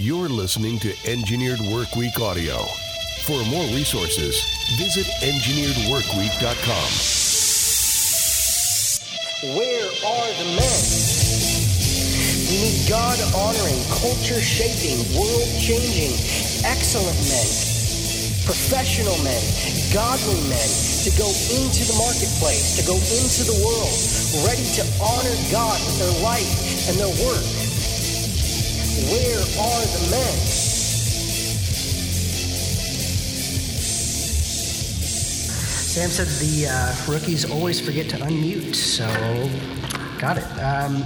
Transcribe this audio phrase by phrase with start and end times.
[0.00, 2.56] You're listening to Engineered Workweek audio.
[3.28, 4.32] For more resources,
[4.80, 6.88] visit engineeredworkweek.com.
[9.60, 10.80] Where are the men?
[12.48, 16.16] We need God honoring, culture shaping, world changing,
[16.64, 17.44] excellent men,
[18.48, 19.44] professional men,
[19.92, 20.68] godly men
[21.04, 21.28] to go
[21.60, 23.92] into the marketplace, to go into the world,
[24.48, 27.59] ready to honor God with their life and their work.
[29.08, 30.38] Where are the men?
[35.90, 39.06] Sam said the uh, rookies always forget to unmute, so
[40.18, 40.44] got it.
[40.60, 41.04] Um,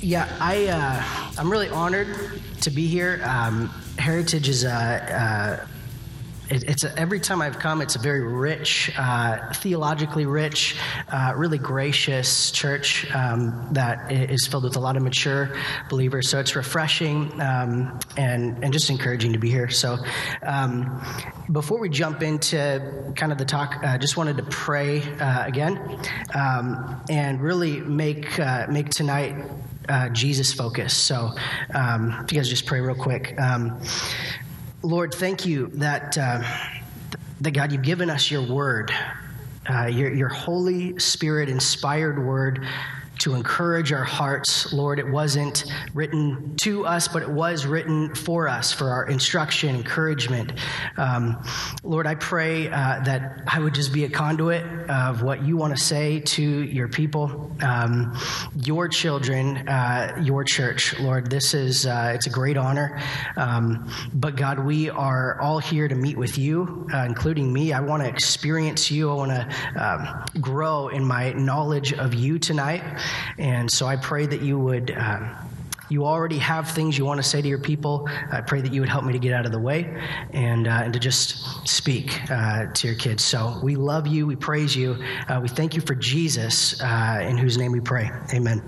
[0.00, 1.02] yeah, I uh,
[1.38, 3.22] I'm really honored to be here.
[3.24, 5.66] Um, Heritage is a, uh,
[6.50, 10.76] it, it's a, every time I've come, it's a very rich, uh, theologically rich,
[11.08, 15.56] uh, really gracious church um, that is filled with a lot of mature
[15.88, 16.28] believers.
[16.28, 19.68] So it's refreshing um, and and just encouraging to be here.
[19.68, 19.98] So
[20.42, 21.02] um,
[21.50, 25.46] before we jump into kind of the talk, I uh, just wanted to pray uh,
[25.46, 25.98] again
[26.34, 29.34] um, and really make uh, make tonight.
[29.88, 30.92] Uh, Jesus focus.
[30.92, 31.30] So,
[31.72, 33.38] um, if you guys just pray real quick.
[33.38, 33.80] Um,
[34.86, 36.44] Lord, thank you that, uh,
[37.40, 38.92] that God, you've given us your word,
[39.68, 42.64] uh, your, your Holy Spirit inspired word
[43.18, 44.72] to encourage our hearts.
[44.72, 45.64] Lord, it wasn't
[45.94, 50.52] written to us, but it was written for us, for our instruction, encouragement.
[50.96, 51.42] Um,
[51.82, 55.76] Lord, I pray uh, that I would just be a conduit of what you want
[55.76, 58.16] to say to your people, um,
[58.64, 60.98] your children, uh, your church.
[60.98, 63.00] Lord, this is, uh, it's a great honor.
[63.36, 67.72] Um, but God, we are all here to meet with you, uh, including me.
[67.72, 69.10] I want to experience you.
[69.10, 72.82] I want to um, grow in my knowledge of you tonight.
[73.38, 74.90] And so I pray that you would.
[74.96, 75.34] Um,
[75.88, 78.08] you already have things you want to say to your people.
[78.32, 80.80] I pray that you would help me to get out of the way and, uh,
[80.82, 83.22] and to just speak uh, to your kids.
[83.22, 84.26] So we love you.
[84.26, 84.96] We praise you.
[85.28, 88.10] Uh, we thank you for Jesus, uh, in whose name we pray.
[88.34, 88.62] Amen.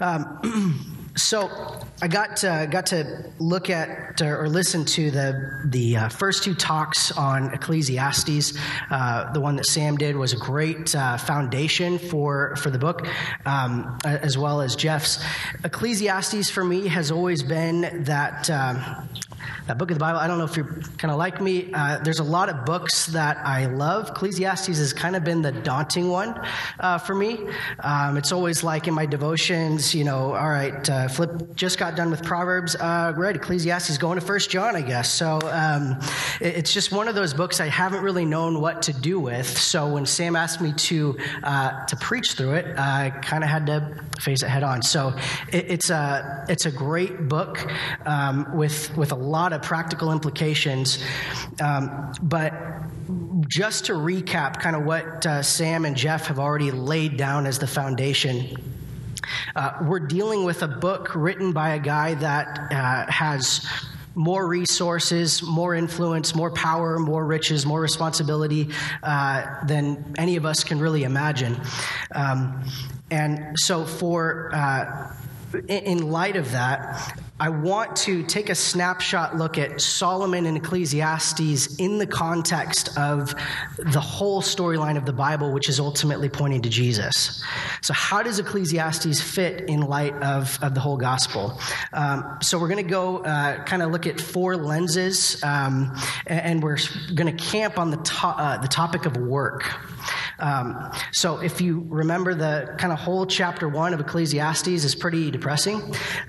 [0.00, 6.08] Um, So I got to, got to look at or listen to the the uh,
[6.08, 8.58] first two talks on Ecclesiastes.
[8.90, 13.06] Uh, the one that Sam did was a great uh, foundation for for the book,
[13.46, 15.24] um, as well as Jeff's.
[15.62, 19.08] Ecclesiastes for me has always been that um,
[19.66, 20.18] that book of the Bible.
[20.18, 21.72] I don't know if you're kind of like me.
[21.72, 24.10] Uh, there's a lot of books that I love.
[24.10, 26.40] Ecclesiastes has kind of been the daunting one
[26.80, 27.38] uh, for me.
[27.80, 31.96] Um, it's always like in my devotions, you know, all right, uh, Flip just got
[31.96, 32.76] done with Proverbs.
[32.78, 35.10] Uh, great, Ecclesiastes going to First John, I guess.
[35.12, 35.98] So um,
[36.40, 39.46] it, it's just one of those books I haven't really known what to do with.
[39.58, 43.66] So when Sam asked me to uh, to preach through it, I kind of had
[43.66, 44.82] to face it head on.
[44.82, 45.14] So
[45.52, 47.66] it, it's a it's a great book
[48.06, 51.02] um, with with a lot of practical implications.
[51.60, 52.52] Um, but
[53.48, 57.58] just to recap, kind of what uh, Sam and Jeff have already laid down as
[57.58, 58.56] the foundation.
[59.56, 63.66] Uh, we're dealing with a book written by a guy that uh, has
[64.14, 68.68] more resources, more influence, more power, more riches, more responsibility
[69.02, 71.60] uh, than any of us can really imagine.
[72.14, 72.64] Um,
[73.10, 75.12] and so, for uh,
[75.68, 81.74] in light of that, I want to take a snapshot look at Solomon and Ecclesiastes
[81.76, 83.34] in the context of
[83.76, 87.42] the whole storyline of the Bible, which is ultimately pointing to Jesus.
[87.82, 91.58] So, how does Ecclesiastes fit in light of, of the whole gospel?
[91.92, 95.92] Um, so, we're going to go uh, kind of look at four lenses, um,
[96.28, 96.78] and we're
[97.16, 99.74] going to camp on the, to- uh, the topic of work.
[100.38, 105.30] Um, so, if you remember, the kind of whole chapter one of Ecclesiastes is pretty
[105.30, 105.80] depressing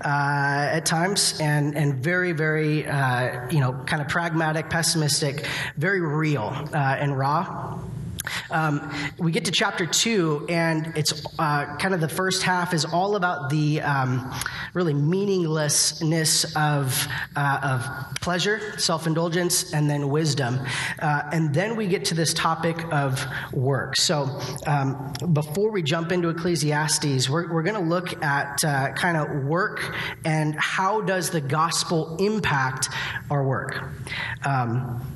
[0.04, 5.46] uh, at times, and and very, very, uh, you know, kind of pragmatic, pessimistic,
[5.76, 7.78] very real uh, and raw.
[8.50, 12.84] Um, we get to chapter two, and it's uh, kind of the first half is
[12.84, 14.32] all about the um,
[14.74, 17.06] really meaninglessness of,
[17.36, 20.58] uh, of pleasure, self indulgence, and then wisdom.
[21.00, 23.96] Uh, and then we get to this topic of work.
[23.96, 29.16] So um, before we jump into Ecclesiastes, we're, we're going to look at uh, kind
[29.16, 32.88] of work and how does the gospel impact
[33.30, 33.82] our work.
[34.44, 35.15] Um,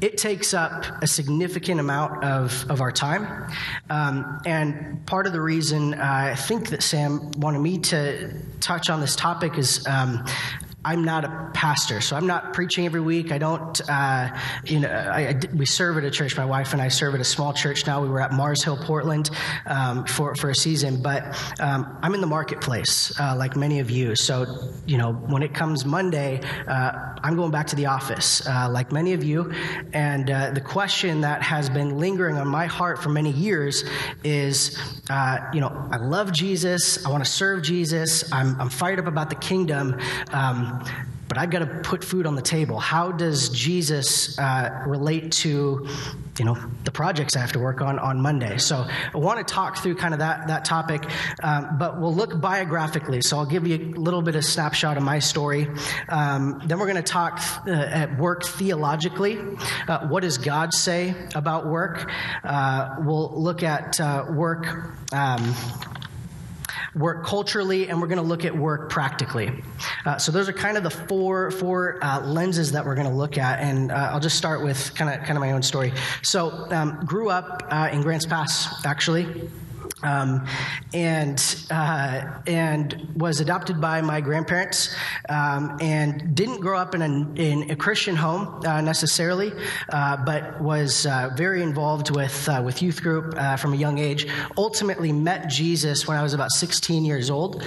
[0.00, 3.50] it takes up a significant amount of, of our time.
[3.90, 9.00] Um, and part of the reason I think that Sam wanted me to touch on
[9.00, 10.24] this topic is um,
[10.88, 13.30] I'm not a pastor, so I'm not preaching every week.
[13.30, 16.34] I don't, uh, you know, I, I, we serve at a church.
[16.34, 18.00] My wife and I serve at a small church now.
[18.00, 19.28] We were at Mars Hill, Portland,
[19.66, 21.24] um, for for a season, but
[21.60, 24.16] um, I'm in the marketplace, uh, like many of you.
[24.16, 24.46] So,
[24.86, 26.92] you know, when it comes Monday, uh,
[27.22, 29.52] I'm going back to the office, uh, like many of you.
[29.92, 33.84] And uh, the question that has been lingering on my heart for many years
[34.24, 34.78] is,
[35.10, 37.04] uh, you know, I love Jesus.
[37.04, 38.32] I want to serve Jesus.
[38.32, 39.98] I'm, I'm fired up about the kingdom.
[40.32, 40.77] Um,
[41.28, 42.78] but I've got to put food on the table.
[42.78, 45.86] How does Jesus uh, relate to,
[46.38, 48.56] you know, the projects I have to work on on Monday?
[48.56, 51.04] So I want to talk through kind of that that topic,
[51.42, 53.20] um, but we'll look biographically.
[53.20, 55.68] So I'll give you a little bit of snapshot of my story.
[56.08, 59.38] Um, then we're going to talk uh, at work theologically.
[59.86, 62.10] Uh, what does God say about work?
[62.42, 64.66] Uh, we'll look at uh, work.
[65.12, 65.54] Um,
[66.94, 69.62] work culturally, and we're going to look at work practically.
[70.04, 73.12] Uh, so those are kind of the four four uh, lenses that we're going to
[73.14, 75.92] look at, and uh, I'll just start with kind of kind of my own story.
[76.22, 79.50] So um, grew up uh, in Grants Pass, actually.
[80.02, 80.46] Um,
[80.94, 84.94] and uh, and was adopted by my grandparents
[85.28, 89.52] um, and didn't grow up in a, in a Christian home uh, necessarily,
[89.90, 93.98] uh, but was uh, very involved with uh, with youth group uh, from a young
[93.98, 94.28] age.
[94.56, 97.64] Ultimately, met Jesus when I was about 16 years old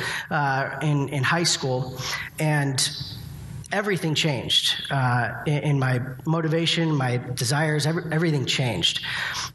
[0.82, 1.98] in in high school,
[2.40, 2.90] and
[3.72, 9.04] everything changed uh, in, in, my motivation, my desires, every, everything changed.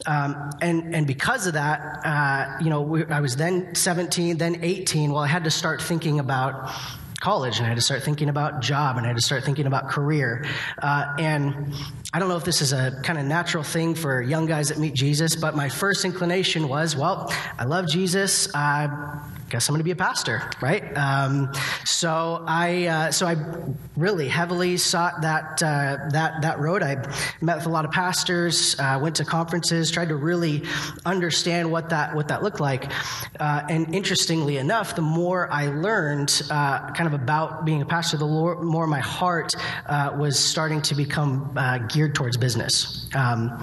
[0.06, 4.58] Um, and, and because of that, uh, you know, we, I was then 17, then
[4.62, 5.12] 18.
[5.12, 6.70] Well, I had to start thinking about
[7.20, 9.66] college and I had to start thinking about job and I had to start thinking
[9.66, 10.44] about career.
[10.80, 11.74] Uh, and
[12.12, 14.78] I don't know if this is a kind of natural thing for young guys that
[14.78, 18.54] meet Jesus, but my first inclination was, well, I love Jesus.
[18.54, 19.18] Uh,
[19.48, 20.84] guess I'm going to be a pastor, right?
[20.96, 21.52] Um,
[21.84, 23.37] so I uh, so I
[23.96, 26.82] really heavily sought that uh, that that road.
[26.82, 26.96] I
[27.40, 30.62] met with a lot of pastors, uh, went to conferences, tried to really
[31.04, 32.90] understand what that what that looked like.
[33.38, 38.16] Uh, and interestingly enough, the more I learned uh, kind of about being a pastor,
[38.16, 39.52] the more my heart
[39.87, 41.56] uh, was starting to become
[41.88, 43.08] geared towards business.
[43.14, 43.62] Um,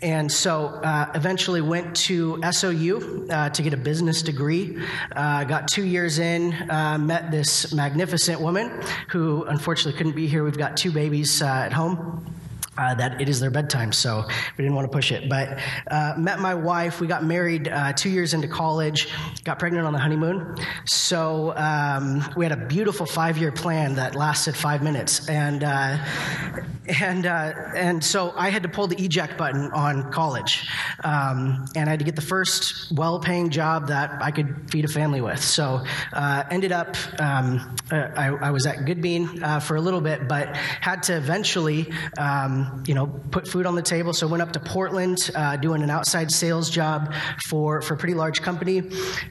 [0.00, 0.80] and so
[1.14, 4.78] eventually went to SOU to get a business degree.
[5.24, 10.44] Uh, got two years in, uh, met this magnificent woman who unfortunately couldn't be here.
[10.44, 12.26] We've got two babies uh, at home
[12.76, 14.24] uh, that it is their bedtime, so
[14.56, 15.28] we didn't want to push it.
[15.28, 15.58] But
[15.90, 17.00] uh, met my wife.
[17.00, 19.08] We got married uh, two years into college.
[19.44, 20.56] Got pregnant on the honeymoon.
[20.86, 25.98] So um, we had a beautiful five-year plan that lasted five minutes, and uh,
[27.00, 30.68] and uh, and so I had to pull the eject button on college,
[31.02, 34.88] um, and I had to get the first well-paying job that I could feed a
[34.88, 35.42] family with.
[35.42, 40.54] So uh, ended up um, I, I, was at Goodbean for a little bit, but
[40.56, 41.92] had to eventually.
[42.86, 44.12] You know, put food on the table.
[44.12, 47.12] So went up to Portland uh, doing an outside sales job
[47.46, 48.82] for, for a pretty large company.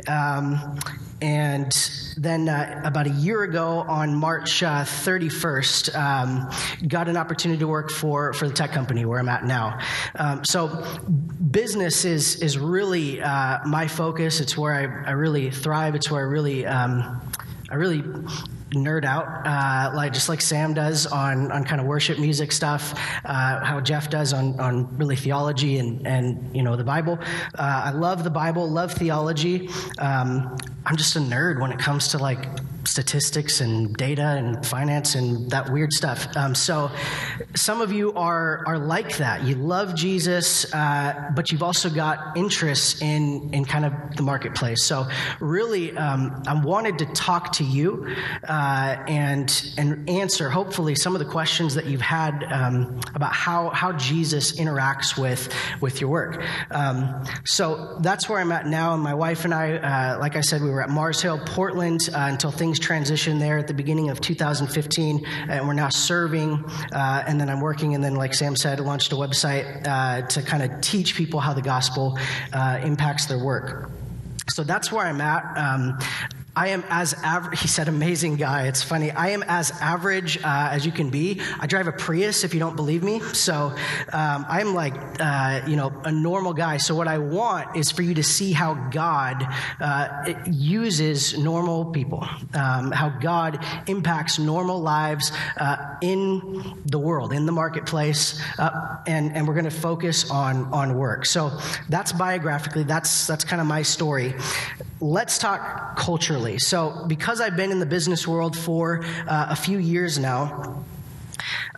[0.08, 0.80] Um,
[1.22, 1.72] and
[2.18, 6.50] then uh, about a year ago, on March uh, 31st, um,
[6.88, 9.80] got an opportunity to work for, for the tech company where I'm at now.
[10.16, 10.86] Um, so
[11.50, 14.42] business is, is really uh, my focus.
[14.42, 15.96] It's where I, I really thrive.
[15.96, 17.22] It's where I really, um,
[17.70, 18.04] I really
[18.74, 22.94] nerd out, uh, like just like Sam does on, on kind of worship music stuff,
[23.26, 27.20] uh, how Jeff does on, on really theology and, and you know the Bible.
[27.58, 29.70] Uh, I love the Bible, love theology.
[30.00, 32.48] Um, I'm just a nerd when it comes to like
[32.86, 36.28] statistics and data and finance and that weird stuff.
[36.36, 36.92] Um, so,
[37.56, 39.44] some of you are are like that.
[39.44, 44.84] You love Jesus, uh, but you've also got interests in in kind of the marketplace.
[44.84, 45.08] So,
[45.40, 48.08] really, um, I wanted to talk to you
[48.48, 53.70] uh, and and answer hopefully some of the questions that you've had um, about how
[53.70, 56.44] how Jesus interacts with with your work.
[56.72, 58.94] Um, so that's where I'm at now.
[58.94, 62.10] And my wife and I, uh, like I said, we were at Mars Hill, Portland,
[62.14, 66.64] uh, until things transitioned there at the beginning of 2015, and we're now serving.
[66.92, 70.42] Uh, and then I'm working, and then, like Sam said, launched a website uh, to
[70.42, 72.18] kind of teach people how the gospel
[72.54, 73.92] uh, impacts their work.
[74.50, 75.58] So that's where I'm at.
[75.58, 75.98] Um,
[76.56, 78.68] I am as average, he said, amazing guy.
[78.68, 79.10] It's funny.
[79.10, 81.42] I am as average uh, as you can be.
[81.60, 83.22] I drive a Prius if you don't believe me.
[83.22, 83.74] So
[84.12, 86.78] um, I'm like, uh, you know, a normal guy.
[86.78, 89.48] So what I want is for you to see how God
[89.80, 97.48] uh, uses normal people, um, how God impacts normal lives uh, in the world, in
[97.48, 98.40] the marketplace.
[98.60, 101.26] Uh, and, and we're going to focus on, on work.
[101.26, 101.58] So
[101.90, 104.36] that's biographically, that's, that's kind of my story.
[105.04, 106.58] Let's talk culturally.
[106.58, 110.86] So, because I've been in the business world for uh, a few years now,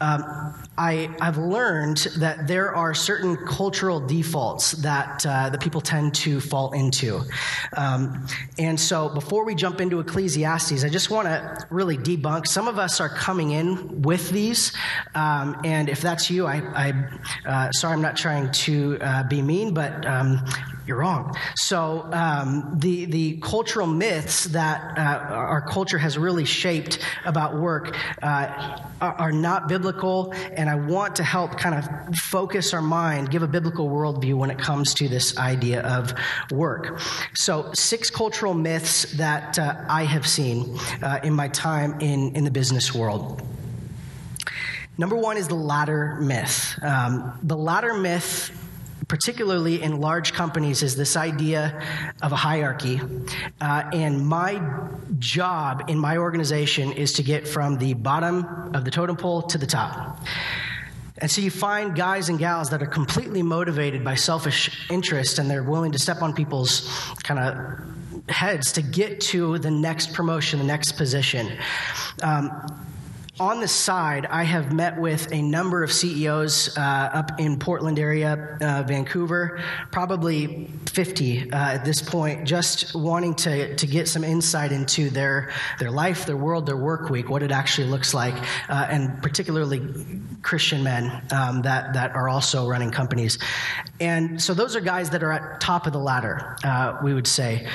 [0.01, 6.13] um, I, have learned that there are certain cultural defaults that uh, that people tend
[6.15, 7.21] to fall into,
[7.77, 12.47] um, and so before we jump into Ecclesiastes, I just want to really debunk.
[12.47, 14.73] Some of us are coming in with these,
[15.13, 17.09] um, and if that's you, I, I
[17.45, 20.43] uh, sorry, I'm not trying to uh, be mean, but um,
[20.85, 21.35] you're wrong.
[21.55, 27.97] So um, the the cultural myths that uh, our culture has really shaped about work
[28.21, 29.84] uh, are, are, not biblical,
[30.57, 34.49] and I want to help kind of focus our mind, give a biblical worldview when
[34.49, 36.13] it comes to this idea of
[36.51, 36.99] work.
[37.35, 42.43] So six cultural myths that uh, I have seen uh, in my time in in
[42.43, 43.41] the business world.
[44.97, 46.79] Number one is the ladder myth.
[46.81, 48.51] Um, the ladder myth
[49.07, 51.81] particularly in large companies, is this idea
[52.21, 53.01] of a hierarchy.
[53.62, 54.62] Uh, and my
[55.19, 59.57] job in my organization is to get from the bottom of the totem pole to
[59.57, 60.19] the top.
[61.17, 65.50] And so you find guys and gals that are completely motivated by selfish interest and
[65.50, 66.89] they're willing to step on people's
[67.24, 71.57] kind of heads to get to the next promotion, the next position.
[72.21, 72.51] Um,
[73.39, 77.99] on the side, I have met with a number of CEOs uh, up in Portland
[77.99, 79.61] area, uh, Vancouver,
[79.91, 85.51] probably 50 uh, at this point, just wanting to, to get some insight into their,
[85.79, 88.35] their life, their world, their work week, what it actually looks like,
[88.69, 89.81] uh, and particularly
[90.41, 93.37] Christian men um, that, that are also running companies.
[93.99, 97.27] And so those are guys that are at top of the ladder, uh, we would
[97.27, 97.67] say.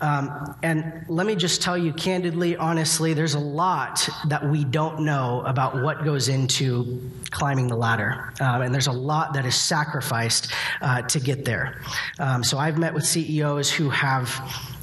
[0.00, 5.03] Um, and let me just tell you candidly, honestly, there's a lot that we don't
[5.04, 8.32] know about what goes into climbing the ladder.
[8.40, 11.80] Um, and there's a lot that is sacrificed uh, to get there.
[12.18, 14.28] Um, so I've met with CEOs who have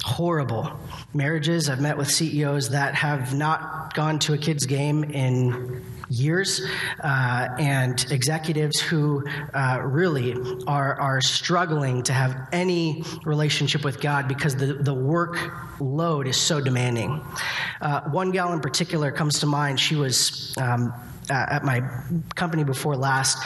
[0.04, 0.72] horrible
[1.14, 1.68] marriages.
[1.68, 6.60] I've met with CEOs that have not gone to a kid's game in years,
[7.02, 10.34] uh, and executives who uh, really
[10.66, 16.60] are, are struggling to have any relationship with God because the, the workload is so
[16.60, 17.20] demanding.
[17.80, 19.80] Uh, one gal in particular comes to mind.
[19.80, 20.54] She was.
[20.58, 20.92] Um,
[21.30, 21.80] at my
[22.34, 23.42] company before last,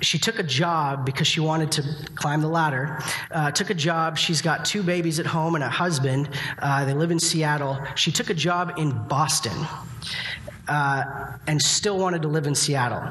[0.00, 1.82] she took a job because she wanted to
[2.14, 2.98] climb the ladder.
[3.30, 4.16] Uh, took a job.
[4.16, 6.30] She's got two babies at home and a husband.
[6.58, 7.78] Uh, they live in Seattle.
[7.94, 9.52] She took a job in Boston
[10.70, 13.02] uh, and still wanted to live in Seattle.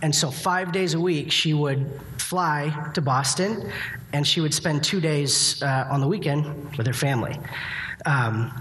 [0.00, 3.70] And so, five days a week, she would fly to Boston
[4.12, 7.38] and she would spend two days uh, on the weekend with her family.
[8.06, 8.52] Um,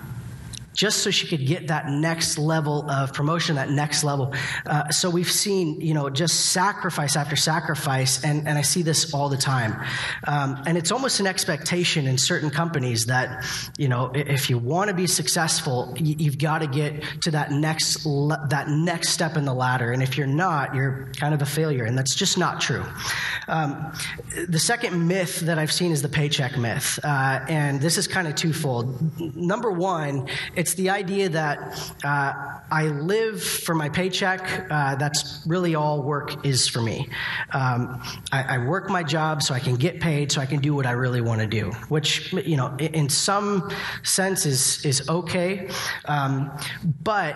[0.74, 4.34] just so she could get that next level of promotion, that next level.
[4.66, 9.14] Uh, so we've seen, you know, just sacrifice after sacrifice, and, and I see this
[9.14, 9.76] all the time.
[10.26, 13.46] Um, and it's almost an expectation in certain companies that,
[13.78, 17.52] you know, if you want to be successful, you, have got to get to that
[17.52, 19.92] next le- that next step in the ladder.
[19.92, 22.84] And if you're not, you're kind of a failure, and that's just not true.
[23.48, 23.94] Um,
[24.48, 28.28] the second myth that I've seen is the paycheck myth, uh, and this is kind
[28.28, 29.36] of twofold.
[29.36, 30.28] Number one,
[30.64, 32.32] it's the idea that uh,
[32.72, 34.72] I live for my paycheck.
[34.72, 37.10] Uh, that's really all work is for me.
[37.52, 38.02] Um,
[38.32, 40.86] I, I, work my job so I can get paid, so I can do what
[40.86, 43.70] I really want to do, which you know, in some
[44.04, 45.70] sense is is okay,
[46.06, 46.50] um,
[47.02, 47.36] but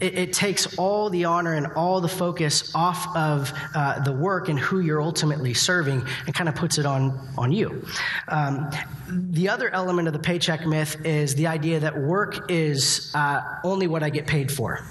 [0.00, 4.48] it, it, takes all the honor and all the focus off of uh, the work
[4.48, 7.84] and who you're ultimately serving and kind of puts it on, on you.
[8.28, 8.70] Um,
[9.08, 13.86] the other element of the paycheck myth is the idea that work is uh, only
[13.86, 14.84] what I get paid for.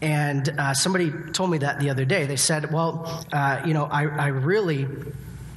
[0.00, 2.26] And uh, somebody told me that the other day.
[2.26, 4.86] They said, well, uh, you know, I, I really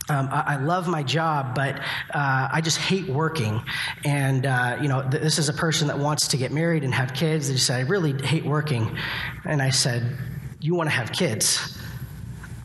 [0.10, 1.80] um, I, I, love my job, but
[2.14, 3.62] uh, I just hate working.
[4.06, 6.94] And, uh, you know, th- this is a person that wants to get married and
[6.94, 7.48] have kids.
[7.48, 8.98] They just said, I really hate working.
[9.46, 10.18] And I said,
[10.60, 11.77] You want to have kids?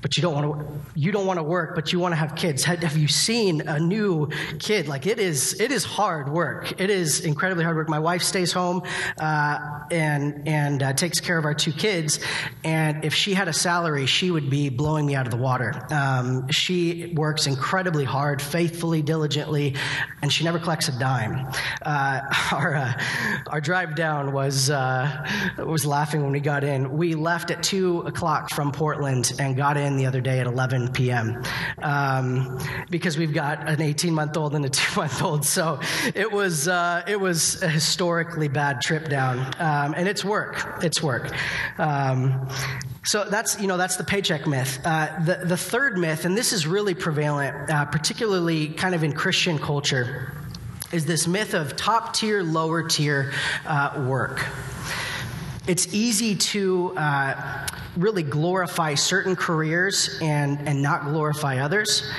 [0.03, 2.35] But you don't want to you don't want to work but you want to have
[2.35, 2.65] kids.
[2.65, 4.29] Have you seen a new
[4.59, 4.89] kid?
[4.89, 6.81] Like it is it is hard work.
[6.81, 7.89] It is incredibly hard work.
[7.89, 8.83] My wife stays home
[9.19, 12.19] uh, and and uh, takes care of our two kids
[12.65, 15.87] and if she had a salary she would be blowing me out of the water.
[15.91, 19.77] Um, she works incredibly hard faithfully diligently
[20.21, 21.49] and she never collects a dime.
[21.83, 22.21] Uh,
[22.53, 22.93] our uh,
[23.47, 25.27] our drive down was uh,
[25.59, 26.93] was laughing when we got in.
[26.97, 30.93] We left at two o'clock from Portland and got in the other day at 11
[30.93, 31.43] p.m.
[31.83, 32.59] Um,
[32.91, 35.45] because we've got an 18 month old and a two month old.
[35.45, 35.81] So
[36.15, 39.39] it was, uh, it was a historically bad trip down.
[39.59, 40.83] Um, and it's work.
[40.83, 41.33] It's work.
[41.79, 42.49] Um,
[43.05, 44.81] so that's you know that's the paycheck myth.
[44.85, 49.13] Uh, the the third myth, and this is really prevalent, uh, particularly kind of in
[49.13, 50.33] Christian culture,
[50.93, 53.33] is this myth of top tier, lower tier
[53.67, 54.47] uh, work.
[55.67, 62.11] It's easy to uh, really glorify certain careers and, and not glorify others.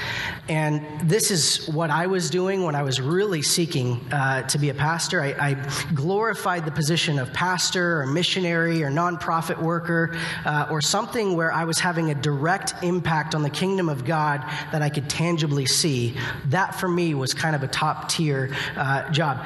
[0.49, 4.69] And this is what I was doing when I was really seeking uh, to be
[4.69, 5.21] a pastor.
[5.21, 5.53] I, I,
[5.93, 11.63] glorified the position of pastor or missionary or nonprofit worker uh, or something where I
[11.63, 14.41] was having a direct impact on the kingdom of God
[14.73, 16.17] that I could tangibly see.
[16.47, 19.45] That for me was kind of a top tier uh, job.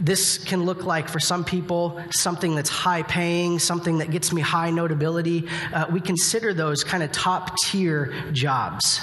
[0.00, 4.40] This can look like, for some people, something that's high paying, something that gets me
[4.40, 5.48] high notability.
[5.72, 9.00] Uh, we consider those kind of top tier jobs.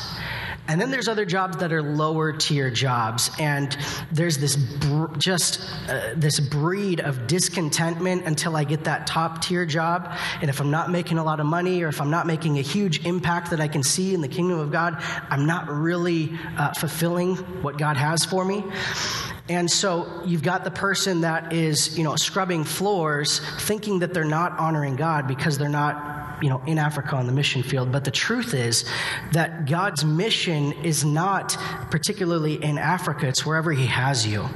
[0.69, 3.75] And then there's other jobs that are lower tier jobs, and
[4.11, 9.65] there's this br- just uh, this breed of discontentment until I get that top tier
[9.65, 10.15] job.
[10.41, 12.61] And if I'm not making a lot of money, or if I'm not making a
[12.61, 15.01] huge impact that I can see in the kingdom of God,
[15.31, 18.63] I'm not really uh, fulfilling what God has for me.
[19.49, 24.23] And so you've got the person that is, you know, scrubbing floors, thinking that they're
[24.23, 27.91] not honoring God because they're not you know, in Africa on the mission field.
[27.91, 28.85] But the truth is
[29.31, 31.57] that God's mission is not
[31.91, 34.47] particularly in Africa, it's wherever He has you.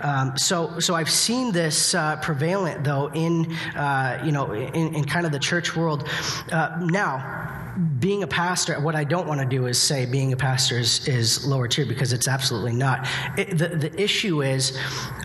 [0.00, 5.04] Um, so, so I've seen this uh, prevalent, though, in, uh, you know, in, in,
[5.04, 6.08] kind of the church world.
[6.50, 7.58] Uh, now,
[8.00, 11.06] being a pastor, what I don't want to do is say being a pastor is,
[11.06, 13.06] is lower tier because it's absolutely not.
[13.36, 14.76] It, the, the issue is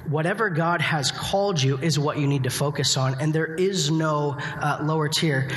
[0.07, 3.89] whatever God has called you is what you need to focus on, and there is
[3.89, 5.49] no uh, lower tier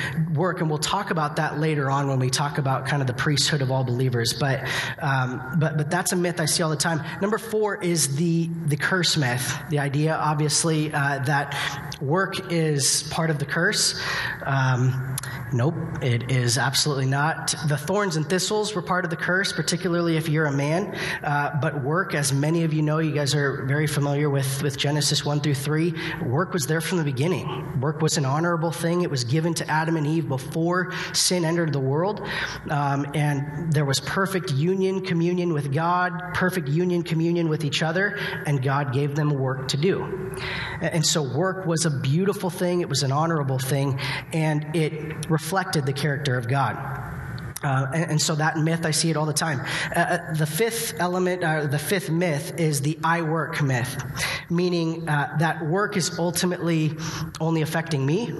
[0.47, 0.61] work.
[0.61, 3.61] And we'll talk about that later on when we talk about kind of the priesthood
[3.61, 4.31] of all believers.
[4.31, 4.65] But,
[4.99, 7.01] um, but, but that's a myth I see all the time.
[7.21, 11.53] Number four is the, the curse myth, the idea, obviously, uh, that
[12.01, 14.01] work is part of the curse.
[14.45, 15.17] Um,
[15.51, 17.53] nope, it is absolutely not.
[17.67, 20.95] The thorns and thistles were part of the curse, particularly if you're a man.
[21.23, 24.77] Uh, but work, as many of you know, you guys are very familiar with, with
[24.77, 25.93] Genesis 1 through 3,
[26.25, 27.81] work was there from the beginning.
[27.81, 29.01] Work was an honorable thing.
[29.01, 32.21] It was given to Adam and Eve before sin entered the world.
[32.69, 38.17] Um, and there was perfect union, communion with God, perfect union, communion with each other,
[38.45, 40.37] and God gave them work to do.
[40.81, 43.99] And so work was a beautiful thing, it was an honorable thing,
[44.33, 46.75] and it reflected the character of God.
[47.63, 49.61] Uh, and, and, so that myth, I see it all the time.
[49.95, 54.03] Uh, uh, the fifth element, uh, the fifth myth is the I work myth,
[54.49, 56.95] meaning uh, that work is ultimately
[57.39, 58.31] only affecting me.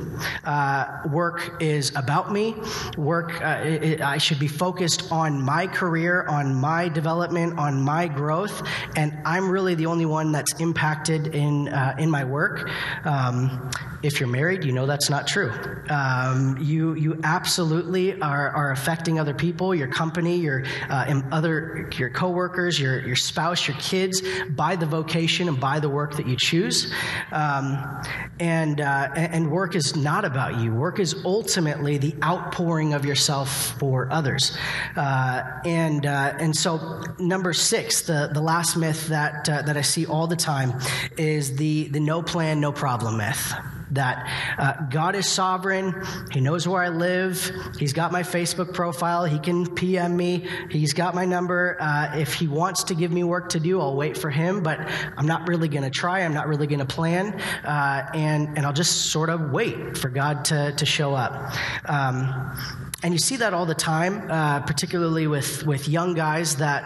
[1.10, 2.56] Work is about me.
[2.96, 8.08] Work, it, it, I should be focused on my career, on my development, on my
[8.08, 12.70] growth, and I'm really the only one that's impacted in, in my work.
[13.04, 13.72] Um,
[14.08, 15.52] if you're married, you know that's not true.
[15.90, 22.10] Um, you, you absolutely are, are affecting other people, your company, your uh, other your
[22.10, 26.38] coworkers, your, your spouse, your kids by the vocation and by the work that you
[26.38, 26.94] choose.
[27.34, 28.02] Um,
[28.40, 30.74] and, uh, and work is not about you.
[30.74, 34.58] Work is ultimately the outpouring of yourself for others.
[34.96, 39.82] Uh, and, uh, and so, number six, the, the last myth that, uh, that I
[39.82, 40.80] see all the time
[41.18, 43.54] is the, the no plan, no problem myth
[43.92, 46.04] that uh, God is sovereign.
[46.32, 47.52] He knows where I live.
[47.78, 49.26] He's got my Facebook profile.
[49.26, 50.48] He can PM me.
[50.70, 51.78] He's got my number.
[51.80, 54.80] Uh, if he wants to give me work to do, I'll wait for him, but
[55.18, 56.22] I'm not really going to try.
[56.22, 57.40] I'm not really going to plan.
[57.64, 61.54] Uh, and, and I'll just sort of wait for God to, to show up.
[61.86, 62.56] Um,
[63.04, 66.84] and you see that all the time, uh, particularly with, with young guys that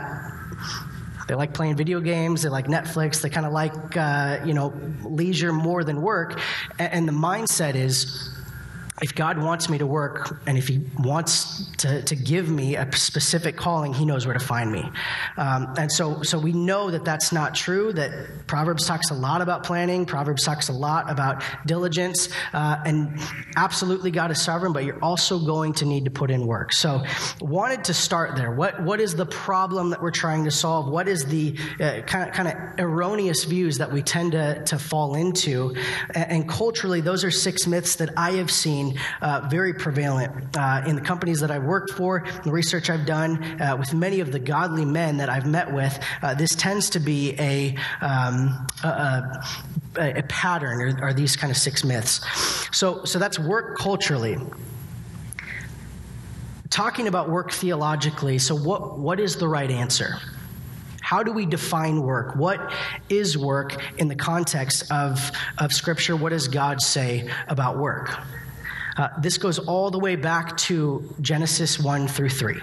[1.32, 2.41] they like playing video games.
[2.41, 3.22] They like Netflix.
[3.22, 6.41] They kind of like, uh, you know, leisure more than work.
[6.78, 8.30] And, and the mindset is
[9.02, 12.92] if God wants me to work and if He wants to, to give me a
[12.94, 14.84] specific calling, He knows where to find me.
[15.38, 19.42] Um, and so, so we know that that's not true, that Proverbs talks a lot
[19.42, 23.20] about planning, Proverbs talks a lot about diligence, uh, and
[23.56, 26.72] absolutely God is sovereign, but you're also going to need to put in work.
[26.72, 27.04] So,
[27.42, 28.52] wanted to start there.
[28.52, 30.88] What, what is the problem that we're trying to solve?
[30.88, 34.78] What is the uh, kind, of, kind of erroneous views that we tend to, to
[34.78, 35.76] fall into?
[36.14, 38.91] And, and culturally, those are six myths that I have seen
[39.22, 43.44] uh, very prevalent uh, in the companies that I've worked for, the research I've done
[43.62, 46.00] uh, with many of the godly men that I've met with.
[46.22, 49.44] Uh, this tends to be a, um, a,
[49.98, 52.22] a, a pattern, or, or these kind of six myths.
[52.76, 54.38] So, so that's work culturally
[56.72, 60.16] talking about work theologically, so what, what is the right answer?
[61.02, 62.36] How do we define work?
[62.38, 62.72] What
[63.10, 66.16] is work in the context of, of Scripture?
[66.16, 68.18] What does God say about work?
[68.98, 72.62] Uh, this goes all the way back to Genesis 1 through 3.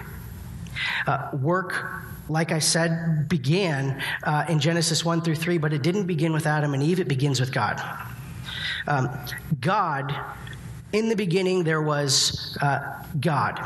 [1.07, 6.05] Uh, work like I said, began uh, in Genesis 1 through 3, but it didn't
[6.05, 7.81] begin with Adam and Eve, it begins with God.
[8.87, 9.09] Um,
[9.59, 10.15] God,
[10.93, 13.59] in the beginning, there was uh, God.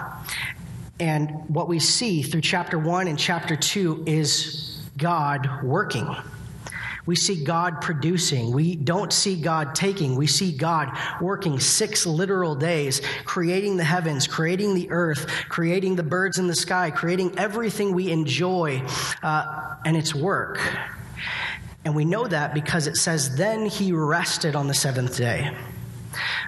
[1.00, 6.16] And what we see through chapter 1 and chapter 2 is God working.
[7.06, 8.54] We see God producing.
[8.54, 10.16] We don't see God taking.
[10.16, 16.04] We see God working six literal days, creating the heavens, creating the earth, creating the
[16.04, 18.82] birds in the sky, creating everything we enjoy
[19.22, 20.60] uh, and its work.
[21.86, 25.54] And we know that because it says, Then he rested on the seventh day.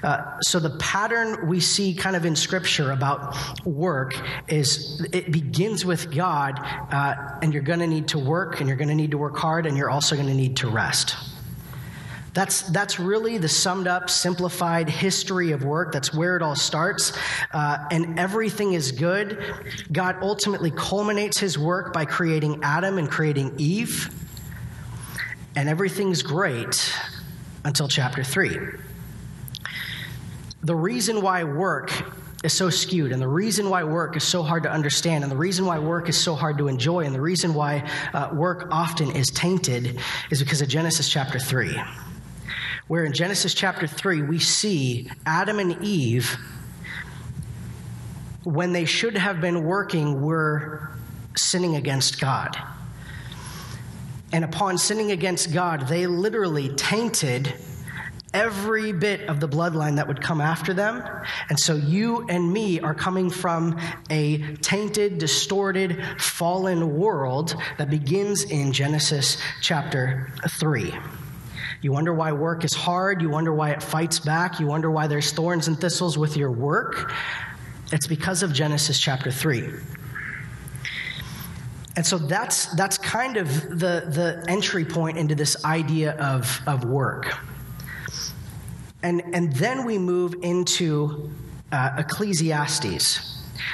[0.04, 4.16] Uh, so the pattern we see kind of in scripture about work
[4.48, 8.78] is it begins with God, uh, and you're going to need to work, and you're
[8.78, 11.16] going to need to work hard, and you're also going to need to rest.
[12.36, 15.94] That's, that's really the summed up, simplified history of work.
[15.94, 17.18] That's where it all starts.
[17.54, 19.42] Uh, and everything is good.
[19.90, 24.14] God ultimately culminates his work by creating Adam and creating Eve.
[25.56, 26.94] And everything's great
[27.64, 28.60] until chapter 3
[30.66, 31.92] the reason why work
[32.44, 35.38] is so skewed, and the reason why work is so hard to understand, and the
[35.38, 39.12] reason why work is so hard to enjoy, and the reason why uh, work often
[39.12, 40.00] is tainted
[40.32, 41.80] is because of Genesis chapter 3.
[42.88, 46.36] Where in Genesis chapter 3, we see Adam and Eve,
[48.44, 50.92] when they should have been working, were
[51.38, 52.58] sinning against God.
[54.32, 57.54] And upon sinning against God, they literally tainted
[58.36, 61.02] every bit of the bloodline that would come after them.
[61.50, 68.44] And so you and me are coming from a tainted, distorted, fallen world that begins
[68.44, 70.94] in Genesis chapter 3.
[71.82, 73.22] You wonder why work is hard.
[73.22, 74.60] You wonder why it fights back.
[74.60, 77.14] You wonder why there's thorns and thistles with your work.
[77.94, 79.70] It's because of Genesis chapter 3.
[81.96, 86.84] And so that's, that's kind of the, the entry point into this idea of, of
[86.84, 87.34] work.
[89.06, 91.30] And, and then we move into
[91.72, 93.34] uh, Ecclesiastes.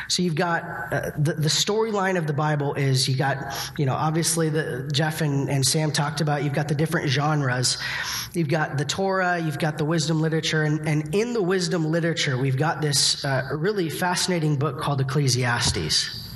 [0.10, 3.38] So you've got uh, the, the storyline of the Bible is you got,
[3.78, 7.78] you know, obviously the Jeff and, and Sam talked about, you've got the different genres.
[8.34, 12.38] You've got the Torah, you've got the wisdom literature, and, and in the wisdom literature,
[12.38, 16.28] we've got this uh, really fascinating book called Ecclesiastes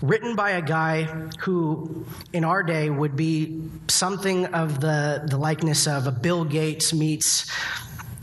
[0.00, 1.02] written by a guy
[1.40, 6.92] who in our day would be something of the, the likeness of a Bill Gates
[6.92, 7.50] meets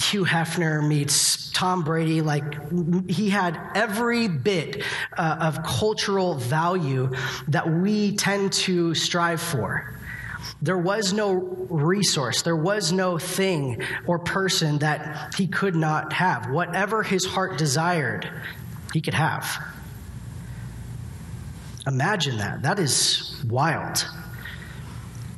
[0.06, 2.22] Hugh Hefner meets Tom Brady.
[2.22, 4.84] Like, he had every bit
[5.18, 7.12] uh, of cultural value
[7.48, 9.96] that we tend to strive for.
[10.62, 16.50] There was no resource, there was no thing or person that he could not have.
[16.50, 18.30] Whatever his heart desired,
[18.94, 19.46] he could have.
[21.88, 22.63] Imagine that.
[22.63, 24.08] That is wild.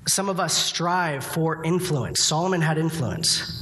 [0.07, 2.21] Some of us strive for influence.
[2.21, 3.56] Solomon had influence.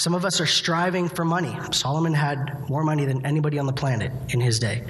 [0.00, 1.54] Some of us are striving for money.
[1.72, 4.82] Solomon had more money than anybody on the planet in his day.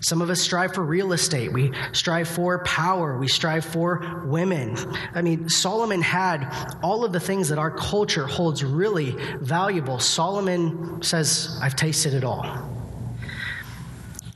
[0.00, 1.52] Some of us strive for real estate.
[1.52, 3.16] We strive for power.
[3.16, 4.76] We strive for women.
[5.14, 10.00] I mean, Solomon had all of the things that our culture holds really valuable.
[10.00, 12.42] Solomon says, I've tasted it all.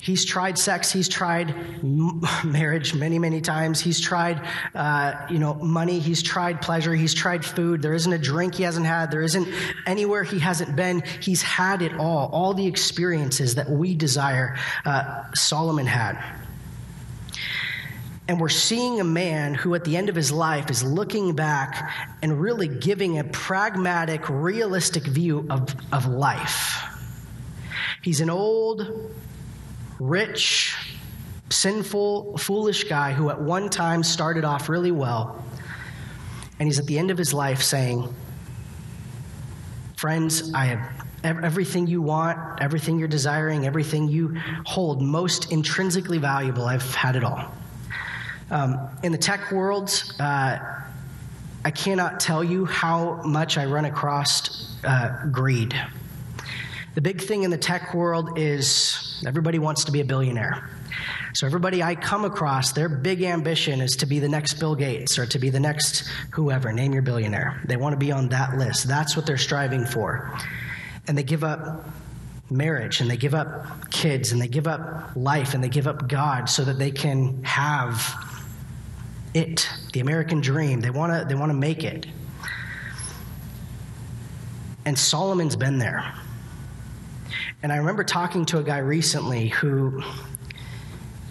[0.08, 0.90] He's tried sex.
[0.90, 1.54] He's tried
[2.42, 3.78] marriage many, many times.
[3.78, 4.40] He's tried,
[4.74, 5.98] uh, you know, money.
[5.98, 6.94] He's tried pleasure.
[6.94, 7.82] He's tried food.
[7.82, 9.10] There isn't a drink he hasn't had.
[9.10, 9.46] There isn't
[9.84, 11.02] anywhere he hasn't been.
[11.20, 12.30] He's had it all.
[12.32, 16.18] All the experiences that we desire, uh, Solomon had.
[18.28, 21.92] And we're seeing a man who, at the end of his life, is looking back
[22.22, 26.82] and really giving a pragmatic, realistic view of, of life.
[28.00, 29.12] He's an old,
[29.98, 30.76] rich,
[31.50, 35.44] sinful, foolish guy who at one time started off really well.
[36.58, 38.12] And he's at the end of his life saying,
[39.96, 40.66] Friends, I
[41.24, 46.64] have everything you want, everything you're desiring, everything you hold most intrinsically valuable.
[46.64, 47.52] I've had it all.
[48.50, 50.58] Um, in the tech world, uh,
[51.64, 55.74] I cannot tell you how much I run across uh, greed.
[56.94, 60.68] The big thing in the tech world is everybody wants to be a billionaire.
[61.34, 65.18] So, everybody I come across, their big ambition is to be the next Bill Gates
[65.18, 67.62] or to be the next whoever, name your billionaire.
[67.66, 68.88] They want to be on that list.
[68.88, 70.38] That's what they're striving for.
[71.06, 71.86] And they give up
[72.50, 76.08] marriage and they give up kids and they give up life and they give up
[76.08, 78.14] God so that they can have
[79.34, 80.80] it, the American dream.
[80.80, 82.06] They want to they want to make it.
[84.84, 86.14] And Solomon's been there.
[87.62, 90.02] And I remember talking to a guy recently who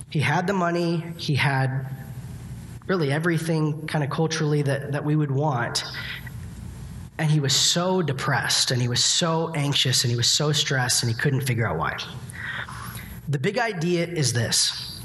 [0.10, 1.86] he had the money, he had
[2.86, 5.84] really everything kind of culturally that, that we would want.
[7.18, 11.04] And he was so depressed and he was so anxious and he was so stressed
[11.04, 11.98] and he couldn't figure out why.
[13.30, 15.02] The big idea is this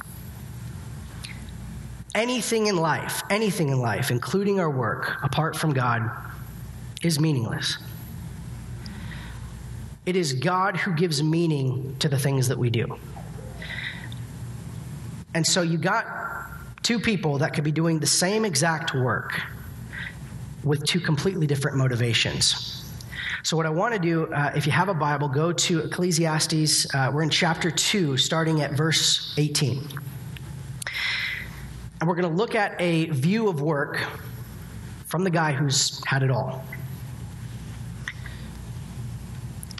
[2.14, 6.10] anything in life, anything in life, including our work, apart from God,
[7.02, 7.78] is meaningless.
[10.04, 12.98] It is God who gives meaning to the things that we do.
[15.34, 16.06] And so you got
[16.82, 19.40] two people that could be doing the same exact work
[20.64, 22.78] with two completely different motivations.
[23.44, 26.94] So, what I want to do, uh, if you have a Bible, go to Ecclesiastes.
[26.94, 29.84] Uh, we're in chapter 2, starting at verse 18.
[32.00, 33.98] And we're going to look at a view of work
[35.06, 36.64] from the guy who's had it all.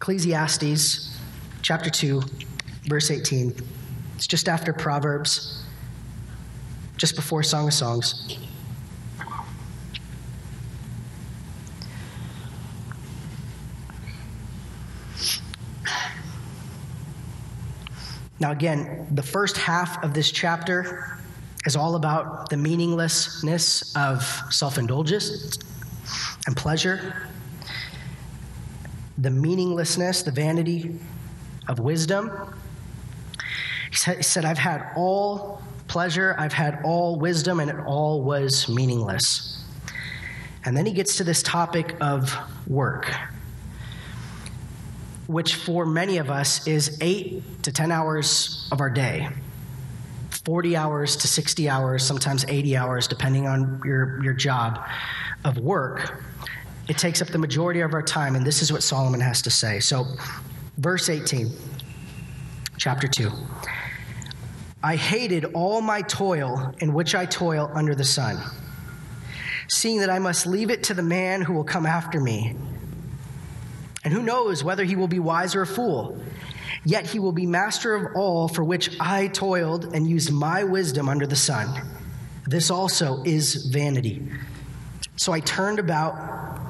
[0.03, 1.17] Ecclesiastes
[1.63, 2.21] chapter 2,
[2.87, 3.55] verse 18.
[4.17, 5.63] It's just after Proverbs,
[6.97, 8.37] just before Song of Songs.
[18.41, 21.17] Now, again, the first half of this chapter
[21.65, 25.61] is all about the meaninglessness of self indulgence
[26.49, 27.29] and pleasure,
[29.19, 30.99] the meaninglessness, the vanity
[31.69, 32.31] of wisdom.
[33.91, 39.65] He said, I've had all pleasure, I've had all wisdom, and it all was meaningless.
[40.65, 42.35] And then he gets to this topic of
[42.67, 43.13] work
[45.33, 49.29] which for many of us is eight to 10 hours of our day,
[50.45, 54.85] 40 hours to 60 hours, sometimes 80 hours, depending on your, your job
[55.45, 56.23] of work.
[56.89, 59.51] It takes up the majority of our time, and this is what Solomon has to
[59.51, 59.81] say.
[59.81, 60.07] So,
[60.79, 61.51] verse 18,
[62.77, 63.31] chapter 2.
[64.83, 68.43] I hated all my toil in which I toil under the sun,
[69.69, 72.57] seeing that I must leave it to the man who will come after me
[74.05, 76.21] and who knows whether he will be wise or a fool?
[76.85, 81.09] Yet he will be master of all for which I toiled and used my wisdom
[81.09, 81.89] under the sun.
[82.47, 84.27] This also is vanity.
[85.17, 86.61] So I turned about,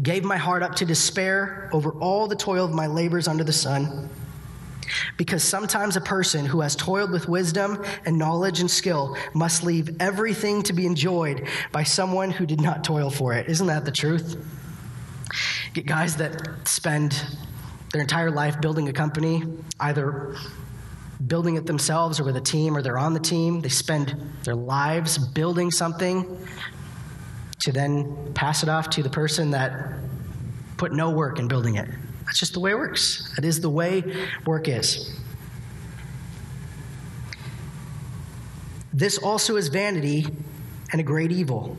[0.00, 3.52] gave my heart up to despair over all the toil of my labors under the
[3.52, 4.08] sun.
[5.16, 9.96] Because sometimes a person who has toiled with wisdom and knowledge and skill must leave
[10.00, 13.48] everything to be enjoyed by someone who did not toil for it.
[13.48, 14.36] Isn't that the truth?
[15.72, 17.24] Get guys that spend
[17.92, 19.44] their entire life building a company,
[19.80, 20.34] either
[21.26, 23.60] building it themselves or with a team or they're on the team.
[23.60, 26.46] They spend their lives building something
[27.62, 29.94] to then pass it off to the person that
[30.76, 31.88] put no work in building it.
[32.24, 33.32] That's just the way it works.
[33.36, 34.02] That is the way
[34.46, 35.16] work is.
[38.92, 40.26] This also is vanity
[40.90, 41.76] and a great evil.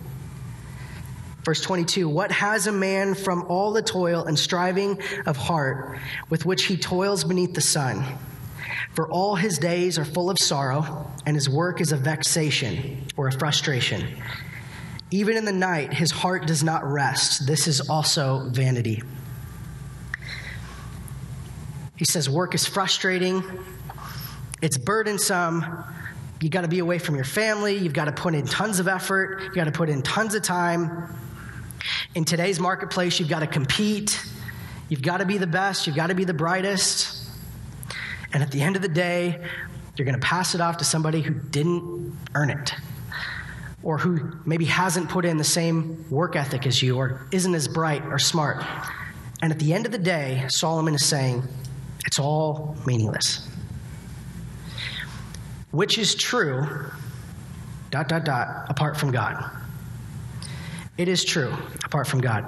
[1.44, 6.46] Verse 22 What has a man from all the toil and striving of heart with
[6.46, 8.04] which he toils beneath the sun?
[8.94, 13.28] For all his days are full of sorrow, and his work is a vexation or
[13.28, 14.06] a frustration.
[15.14, 17.46] Even in the night, his heart does not rest.
[17.46, 19.04] This is also vanity.
[21.96, 23.44] He says, Work is frustrating,
[24.64, 25.86] it's burdensome.
[26.42, 27.78] You got to be away from your family.
[27.78, 29.44] You've got to put in tons of effort.
[29.44, 31.16] You've got to put in tons of time.
[32.16, 34.20] In today's marketplace, you've got to compete,
[34.90, 37.30] you've got to be the best, you've got to be the brightest.
[38.34, 39.46] And at the end of the day,
[39.96, 42.74] you're going to pass it off to somebody who didn't earn it,
[43.84, 47.68] or who maybe hasn't put in the same work ethic as you, or isn't as
[47.68, 48.64] bright or smart.
[49.42, 51.44] And at the end of the day, Solomon is saying,
[52.06, 53.48] it's all meaningless.
[55.72, 56.66] Which is true,
[57.92, 59.44] dot, dot, dot, apart from God.
[60.98, 62.46] It is true, apart from God.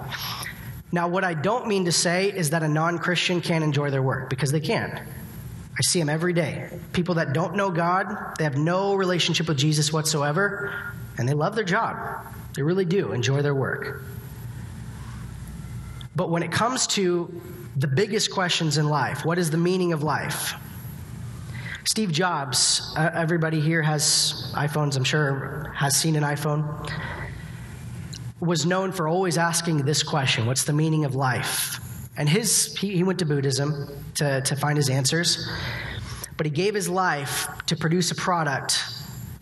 [0.91, 4.03] Now, what I don't mean to say is that a non Christian can't enjoy their
[4.03, 4.89] work, because they can.
[5.77, 6.69] I see them every day.
[6.93, 10.73] People that don't know God, they have no relationship with Jesus whatsoever,
[11.17, 12.25] and they love their job.
[12.53, 14.03] They really do enjoy their work.
[16.15, 17.41] But when it comes to
[17.75, 20.53] the biggest questions in life, what is the meaning of life?
[21.83, 26.89] Steve Jobs, uh, everybody here has iPhones, I'm sure, has seen an iPhone
[28.39, 31.79] was known for always asking this question What's the meaning of life?
[32.17, 35.49] And his, he, he went to Buddhism to, to find his answers,
[36.37, 38.81] but he gave his life to produce a product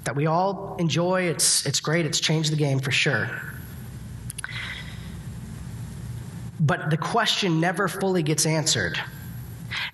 [0.04, 1.24] that we all enjoy.
[1.24, 3.30] It's, it's great, it's changed the game for sure.
[6.60, 9.00] But the question never fully gets answered.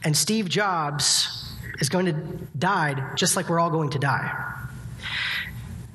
[0.04, 2.14] And Steve Jobs is going to
[2.58, 4.54] die just like we're all going to die.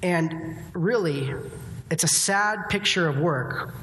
[0.03, 1.33] And really,
[1.91, 3.75] it's a sad picture of work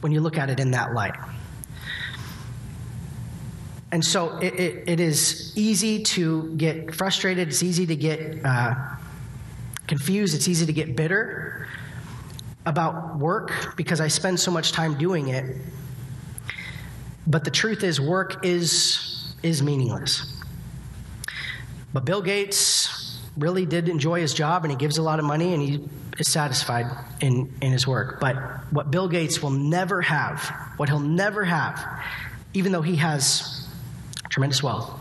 [0.00, 1.14] when you look at it in that light.
[3.92, 8.74] And so it, it, it is easy to get frustrated, it's easy to get uh,
[9.86, 11.68] confused, it's easy to get bitter
[12.64, 15.56] about work because I spend so much time doing it.
[17.26, 20.40] But the truth is, work is, is meaningless.
[21.92, 25.54] But Bill Gates really did enjoy his job and he gives a lot of money
[25.54, 26.86] and he is satisfied
[27.20, 28.20] in, in his work.
[28.20, 28.36] But
[28.72, 30.40] what Bill Gates will never have,
[30.76, 31.84] what he'll never have,
[32.54, 33.68] even though he has
[34.28, 34.98] tremendous wealth,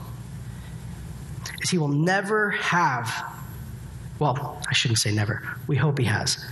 [1.61, 3.11] is he will never have,
[4.21, 6.45] well, I shouldn't say never, we hope he has.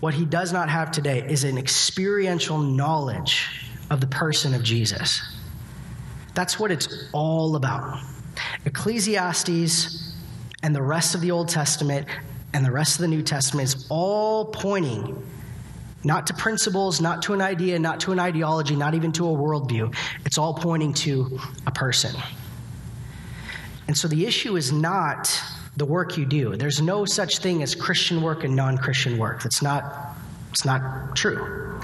[0.00, 5.20] What he does not have today is an experiential knowledge of the person of Jesus.
[6.32, 8.00] That's what it's all about.
[8.64, 10.14] Ecclesiastes
[10.62, 12.08] and the rest of the Old Testament
[12.54, 15.22] and the rest of the New Testament is all pointing
[16.04, 19.32] not to principles, not to an idea, not to an ideology, not even to a
[19.32, 19.94] worldview.
[20.24, 22.18] It's all pointing to a person.
[23.86, 25.30] And so the issue is not
[25.76, 26.56] the work you do.
[26.56, 29.42] There's no such thing as Christian work and non Christian work.
[29.42, 30.16] That's not,
[30.50, 31.80] it's not true.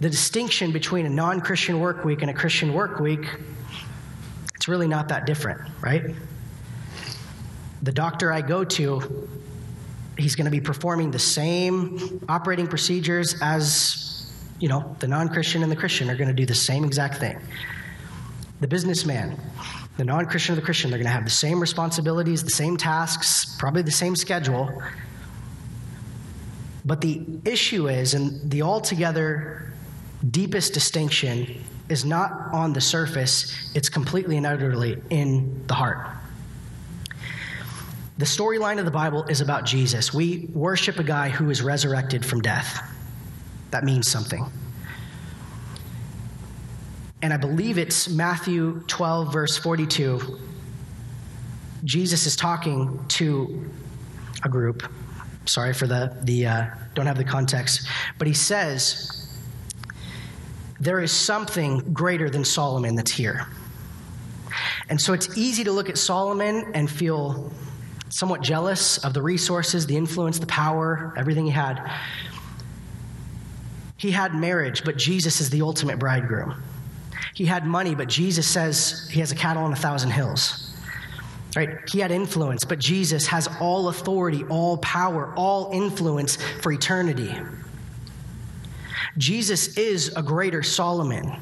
[0.00, 3.24] The distinction between a non Christian work week and a Christian work week,
[4.54, 6.14] it's really not that different, right?
[7.82, 9.28] The doctor I go to
[10.20, 15.62] he's going to be performing the same operating procedures as, you know, the non Christian
[15.62, 17.38] and the Christian are going to do the same exact thing.
[18.60, 19.40] The businessman,
[19.96, 22.76] the non Christian and the Christian, they're going to have the same responsibilities, the same
[22.76, 24.82] tasks, probably the same schedule.
[26.84, 29.72] But the issue is, and the altogether
[30.30, 36.06] deepest distinction is not on the surface, it's completely and utterly in the heart.
[38.16, 40.12] The storyline of the Bible is about Jesus.
[40.12, 42.82] We worship a guy who is resurrected from death.
[43.70, 44.46] That means something.
[47.22, 50.38] And I believe it's Matthew 12, verse 42.
[51.84, 53.70] Jesus is talking to
[54.42, 54.90] a group.
[55.44, 57.86] Sorry for the, the uh, don't have the context.
[58.18, 59.28] But he says,
[60.80, 63.46] There is something greater than Solomon that's here.
[64.88, 67.52] And so it's easy to look at Solomon and feel
[68.08, 71.90] somewhat jealous of the resources, the influence, the power, everything he had.
[73.96, 76.60] He had marriage, but Jesus is the ultimate bridegroom.
[77.34, 80.74] He had money, but Jesus says he has a cattle on a thousand hills.
[81.56, 81.70] Right?
[81.90, 87.34] He had influence, but Jesus has all authority, all power, all influence for eternity.
[89.18, 91.36] Jesus is a greater Solomon.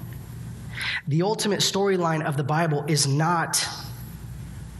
[1.08, 3.66] The ultimate storyline of the Bible is not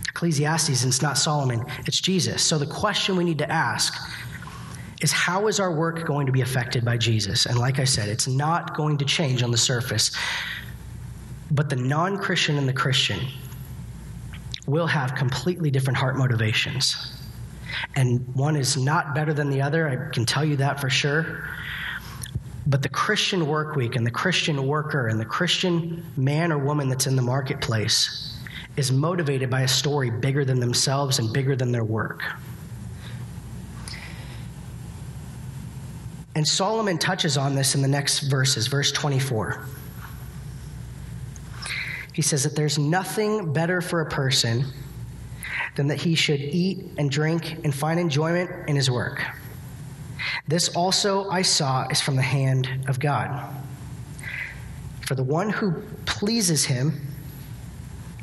[0.09, 2.43] Ecclesiastes, and it's not Solomon, it's Jesus.
[2.43, 3.95] So the question we need to ask
[5.01, 7.47] is how is our work going to be affected by Jesus?
[7.47, 10.11] And like I said, it's not going to change on the surface.
[11.51, 13.21] But the non Christian and the Christian
[14.67, 17.15] will have completely different heart motivations.
[17.97, 21.45] And one is not better than the other, I can tell you that for sure.
[22.67, 26.89] But the Christian work week and the Christian worker and the Christian man or woman
[26.89, 28.39] that's in the marketplace
[28.77, 32.23] is motivated by a story bigger than themselves and bigger than their work.
[36.35, 39.61] And Solomon touches on this in the next verses, verse 24.
[42.19, 44.65] He says that there's nothing better for a person
[45.77, 49.25] than that he should eat and drink and find enjoyment in his work.
[50.49, 53.49] This also I saw is from the hand of God.
[55.07, 57.07] For the one who pleases him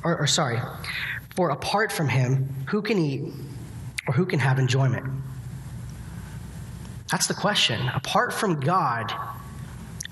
[0.03, 0.59] or, or sorry,
[1.33, 3.31] for apart from him, who can eat
[4.09, 5.05] or who can have enjoyment?
[7.09, 7.87] That's the question.
[7.95, 9.13] Apart from God,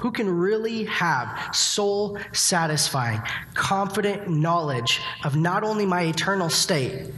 [0.04, 3.22] who can really have soul satisfying,
[3.54, 7.10] confident knowledge of not only my eternal state,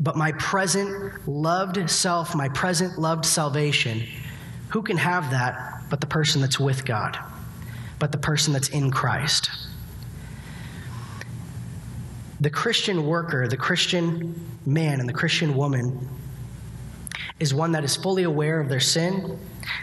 [0.00, 4.02] but my present loved self, my present loved salvation?
[4.70, 7.16] Who can have that but the person that's with God,
[8.00, 9.48] but the person that's in Christ?
[12.40, 14.34] the Christian worker, the Christian
[14.66, 16.08] man, and the Christian woman
[17.40, 19.38] is one that is fully aware of their sin,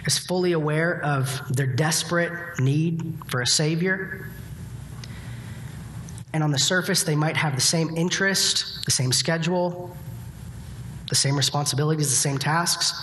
[0.06, 4.28] is fully aware of their desperate need for a Savior.
[6.34, 9.96] And on the surface, they might have the same interest, the same schedule,
[11.10, 12.94] the same responsibilities, the same tasks.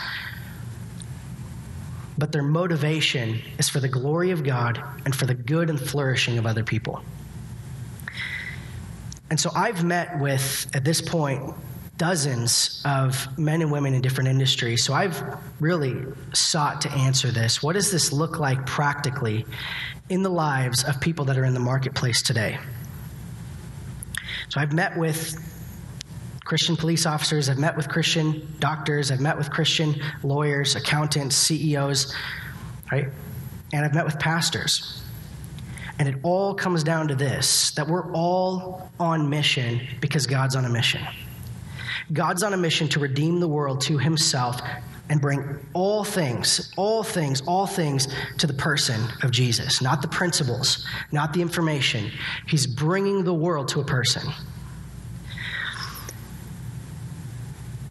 [2.16, 6.38] But their motivation is for the glory of God and for the good and flourishing
[6.38, 7.02] of other people.
[9.30, 11.54] And so I've met with, at this point,
[11.98, 14.84] dozens of men and women in different industries.
[14.84, 15.20] So I've
[15.60, 15.96] really
[16.32, 17.62] sought to answer this.
[17.62, 19.44] What does this look like practically
[20.08, 22.58] in the lives of people that are in the marketplace today?
[24.48, 25.36] So I've met with
[26.44, 32.14] Christian police officers, I've met with Christian doctors, I've met with Christian lawyers, accountants, CEOs,
[32.90, 33.08] right?
[33.74, 35.02] And I've met with pastors.
[35.98, 40.64] And it all comes down to this that we're all on mission because God's on
[40.64, 41.02] a mission.
[42.12, 44.60] God's on a mission to redeem the world to himself
[45.10, 50.08] and bring all things, all things, all things to the person of Jesus, not the
[50.08, 52.10] principles, not the information.
[52.46, 54.22] He's bringing the world to a person.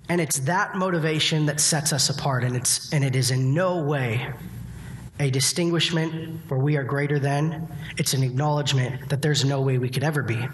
[0.09, 3.82] And it's that motivation that sets us apart, and, it's, and it is in no
[3.82, 4.34] way
[5.20, 7.68] a distinguishment where we are greater than.
[7.97, 10.47] It's an acknowledgement that there's no way we could ever be.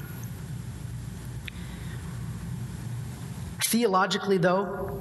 [3.73, 4.99] Theologically, though,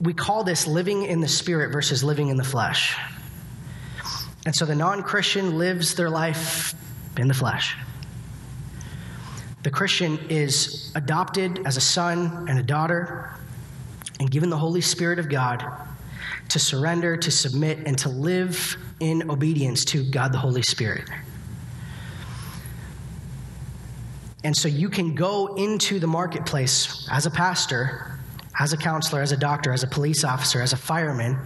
[0.00, 2.98] we call this living in the spirit versus living in the flesh.
[4.44, 6.74] And so the non Christian lives their life
[7.16, 7.76] in the flesh.
[9.62, 13.32] The Christian is adopted as a son and a daughter
[14.18, 15.64] and given the Holy Spirit of God
[16.48, 21.08] to surrender, to submit, and to live in obedience to God the Holy Spirit.
[24.44, 28.18] And so you can go into the marketplace as a pastor,
[28.58, 31.38] as a counselor, as a doctor, as a police officer, as a fireman,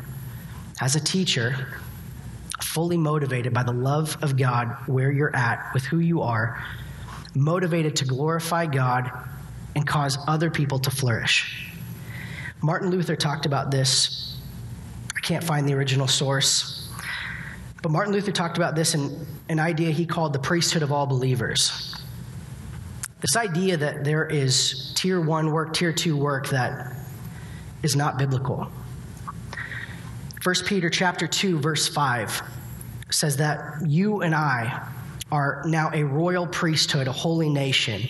[0.80, 1.68] as a teacher,
[2.62, 6.62] fully motivated by the love of God where you're at, with who you are,
[7.34, 9.10] motivated to glorify God
[9.74, 11.70] and cause other people to flourish.
[12.62, 14.36] Martin Luther talked about this.
[15.14, 16.90] I can't find the original source.
[17.82, 21.06] But Martin Luther talked about this in an idea he called the priesthood of all
[21.06, 21.95] believers.
[23.20, 26.94] This idea that there is tier one work, tier two work that
[27.82, 28.70] is not biblical.
[30.42, 32.42] 1 Peter chapter 2 verse 5
[33.10, 34.92] says that you and I
[35.32, 38.02] are now a royal priesthood, a holy nation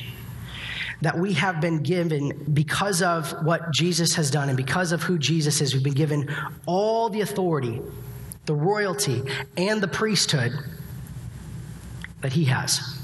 [1.03, 5.19] that we have been given because of what Jesus has done and because of who
[5.19, 5.75] Jesus is.
[5.75, 6.35] We've been given
[6.65, 7.81] all the authority,
[8.47, 9.23] the royalty,
[9.57, 10.53] and the priesthood
[12.23, 12.96] that he has.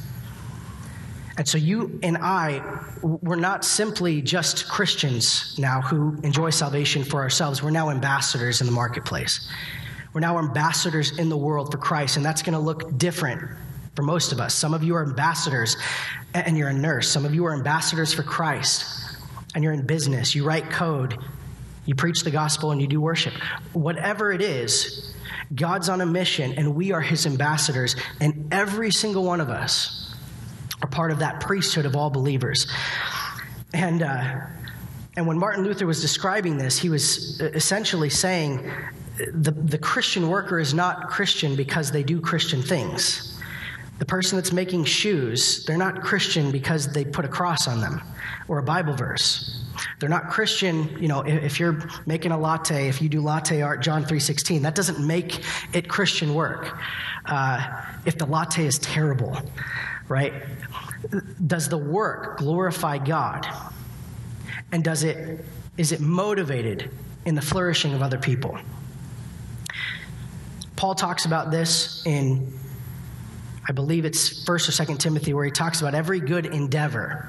[1.39, 2.63] And so you and I,
[3.03, 7.63] we're not simply just Christians now who enjoy salvation for ourselves.
[7.63, 9.49] We're now ambassadors in the marketplace.
[10.13, 13.41] We're now ambassadors in the world for Christ, and that's going to look different
[13.97, 14.55] for most of us.
[14.55, 15.77] Some of you are ambassadors
[16.35, 17.09] and you're a nurse.
[17.09, 19.17] Some of you are ambassadors for Christ
[19.55, 20.35] and you're in business.
[20.35, 21.19] You write code,
[21.85, 23.35] you preach the gospel, and you do worship.
[23.73, 25.15] Whatever it is,
[25.55, 30.02] God's on a mission and we are his ambassadors, and every single one of us
[30.83, 32.67] are part of that priesthood of all believers.
[33.73, 34.41] And, uh,
[35.17, 38.71] and when Martin Luther was describing this, he was essentially saying
[39.33, 43.41] the, the Christian worker is not Christian because they do Christian things.
[43.99, 48.03] The person that's making shoes, they're not Christian because they put a cross on them
[48.49, 49.65] or a Bible verse.
[50.01, 53.81] They're not Christian, you know, if you're making a latte, if you do latte art,
[53.81, 56.77] John 3.16, that doesn't make it Christian work.
[57.27, 59.39] Uh, if the latte is terrible,
[60.09, 60.33] right?
[61.47, 63.47] Does the work glorify God?
[64.71, 65.45] And does it,
[65.77, 66.91] is it motivated
[67.25, 68.59] in the flourishing of other people?
[70.77, 72.53] Paul talks about this in,
[73.69, 77.29] I believe it's 1st or 2nd Timothy, where he talks about every good endeavor.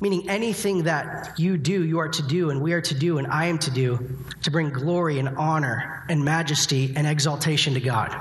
[0.00, 3.26] Meaning anything that you do, you are to do, and we are to do, and
[3.26, 8.18] I am to do, to bring glory and honor and majesty and exaltation to God.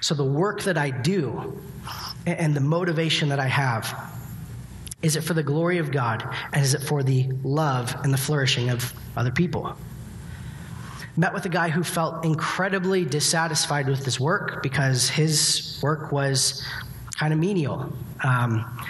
[0.00, 1.60] So the work that I do
[2.26, 4.12] and the motivation that I have
[5.02, 8.18] is it for the glory of God and is it for the love and the
[8.18, 9.76] flourishing of other people?
[11.16, 16.64] Met with a guy who felt incredibly dissatisfied with his work because his work was
[17.18, 17.92] kind of menial.
[18.24, 18.80] Um,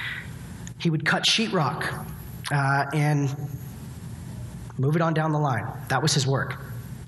[0.79, 2.07] he would cut sheetrock
[2.53, 3.35] uh, and
[4.79, 5.67] move it on down the line.
[5.89, 6.61] That was his work.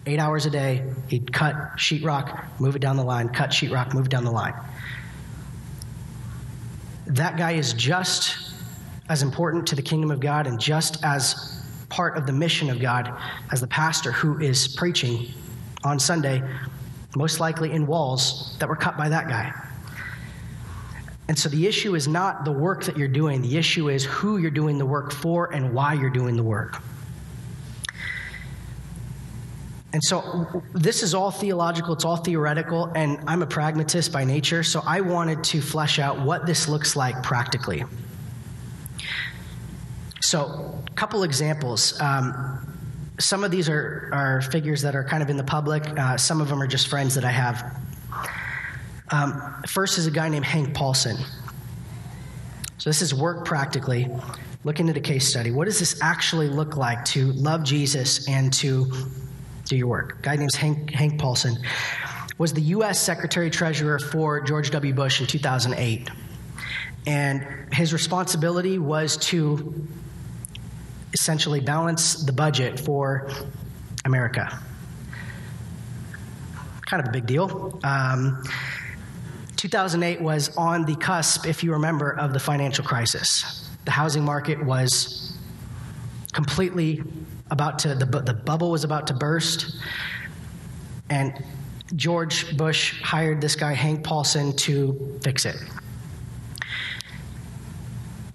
[0.06, 4.06] Eight hours a day, he'd cut sheetrock, move it down the line, cut sheetrock, move
[4.06, 4.54] it down the line.
[7.06, 8.36] That guy is just
[9.08, 12.80] as important to the kingdom of God and just as part of the mission of
[12.80, 13.12] God
[13.52, 15.28] as the pastor who is preaching
[15.84, 16.42] on Sunday,
[17.14, 19.52] most likely in walls that were cut by that guy.
[21.28, 24.38] And so the issue is not the work that you're doing, the issue is who
[24.38, 26.82] you're doing the work for and why you're doing the work.
[29.94, 34.64] And so this is all theological, it's all theoretical, and I'm a pragmatist by nature,
[34.64, 37.84] so I wanted to flesh out what this looks like practically.
[40.20, 42.00] So, a couple examples.
[42.00, 42.76] Um,
[43.20, 46.40] some of these are, are figures that are kind of in the public, uh, some
[46.40, 47.80] of them are just friends that I have.
[49.12, 51.18] Um, first is a guy named Hank Paulson.
[52.78, 54.10] So, this is work practically.
[54.64, 55.52] Looking at a case study.
[55.52, 58.90] What does this actually look like to love Jesus and to
[59.64, 60.18] do your work?
[60.18, 61.58] A guy named Hank, Hank Paulson
[62.38, 62.98] was the U.S.
[62.98, 64.92] Secretary Treasurer for George W.
[64.92, 66.10] Bush in 2008.
[67.06, 69.86] And his responsibility was to
[71.12, 73.30] essentially balance the budget for
[74.04, 74.60] America.
[76.86, 77.78] Kind of a big deal.
[77.84, 78.42] Um,
[79.56, 83.70] 2008 was on the cusp, if you remember, of the financial crisis.
[83.84, 85.36] The housing market was
[86.32, 87.02] completely
[87.54, 89.76] about to, the, the bubble was about to burst.
[91.08, 91.42] And
[91.96, 95.56] George Bush hired this guy, Hank Paulson, to fix it.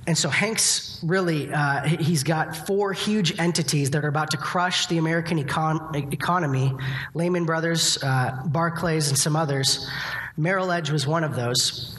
[0.07, 4.87] And so Hank's really, uh, he's got four huge entities that are about to crush
[4.87, 6.73] the American econ- economy
[7.13, 9.87] Lehman Brothers, uh, Barclays, and some others.
[10.35, 11.98] Merrill Edge was one of those.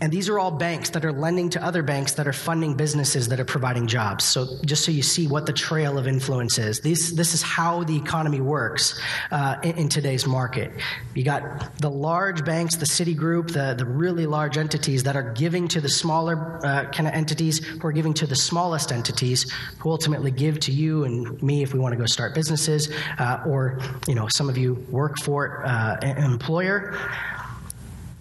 [0.00, 3.28] And these are all banks that are lending to other banks that are funding businesses
[3.28, 4.24] that are providing jobs.
[4.24, 7.82] So, just so you see what the trail of influence is, this, this is how
[7.82, 10.70] the economy works uh, in, in, today's market.
[11.14, 15.66] You got the large banks, the Citigroup, the, the really large entities that are giving
[15.68, 19.90] to the smaller uh, kind of entities who are giving to the smallest entities who
[19.90, 23.80] ultimately give to you and me if we want to go start businesses, uh, or
[24.06, 26.94] you know, some of you work for uh, an employer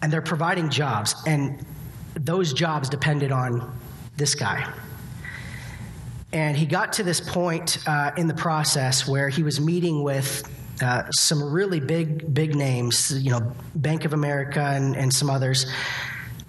[0.01, 1.65] and they're providing jobs, and
[2.15, 3.77] those jobs depended on
[4.15, 4.71] this guy.
[6.33, 10.43] And he got to this point uh, in the process where he was meeting with
[10.81, 15.71] uh, some really big, big names, you know, Bank of America and, and some others,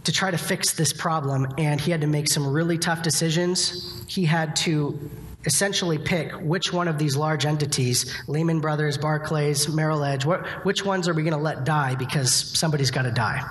[0.04, 1.46] to try to fix this problem.
[1.58, 4.04] And he had to make some really tough decisions.
[4.08, 4.98] He had to
[5.44, 10.84] essentially pick which one of these large entities, Lehman Brothers, Barclays, Merrill Edge, what, which
[10.84, 13.42] ones are we going to let die because somebody's got to die.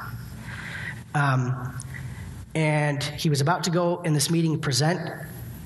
[1.16, 1.80] Um,
[2.54, 5.00] and he was about to go in this meeting present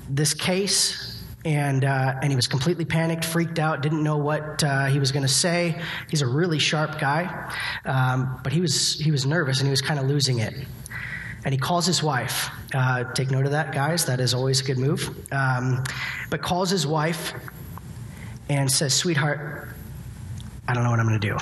[0.08, 4.86] this case, and uh, and he was completely panicked, freaked out, didn't know what uh,
[4.86, 5.80] he was going to say.
[6.08, 7.52] He's a really sharp guy,
[7.84, 10.54] um, but he was he was nervous and he was kind of losing it
[11.44, 12.50] and he calls his wife.
[12.74, 14.06] Uh, take note of that, guys.
[14.06, 15.10] That is always a good move.
[15.32, 15.82] Um,
[16.30, 17.32] but calls his wife
[18.48, 19.68] and says, Sweetheart,
[20.68, 21.36] I don't know what I'm going to do.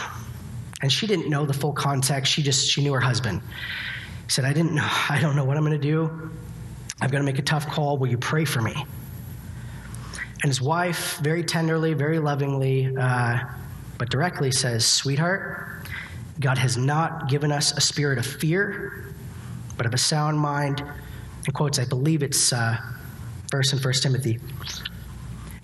[0.82, 2.32] And she didn't know the full context.
[2.32, 3.42] She just she knew her husband.
[4.24, 4.88] He said, I didn't know.
[5.08, 6.30] I don't know what I'm going to do.
[7.00, 7.98] I've got to make a tough call.
[7.98, 8.74] Will you pray for me?
[10.42, 13.40] And his wife, very tenderly, very lovingly, uh,
[13.98, 15.86] but directly says, Sweetheart,
[16.38, 19.04] God has not given us a spirit of fear,
[19.80, 20.82] but of a sound mind.
[21.46, 22.76] And quotes, I believe it's uh,
[23.50, 24.38] verse in 1 Timothy.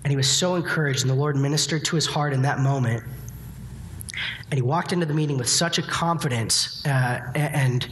[0.04, 3.04] And he was so encouraged, and the Lord ministered to his heart in that moment.
[4.50, 7.86] And he walked into the meeting with such a confidence uh, and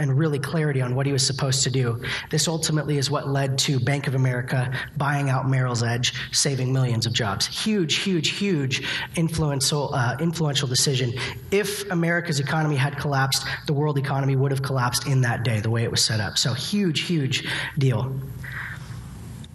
[0.00, 2.02] and really clarity on what he was supposed to do.
[2.30, 7.06] This ultimately is what led to Bank of America buying out Merrill's Edge, saving millions
[7.06, 7.46] of jobs.
[7.46, 8.82] Huge, huge, huge
[9.16, 11.12] influential, uh, influential decision.
[11.50, 15.70] If America's economy had collapsed, the world economy would have collapsed in that day, the
[15.70, 16.38] way it was set up.
[16.38, 17.46] So, huge, huge
[17.78, 18.12] deal.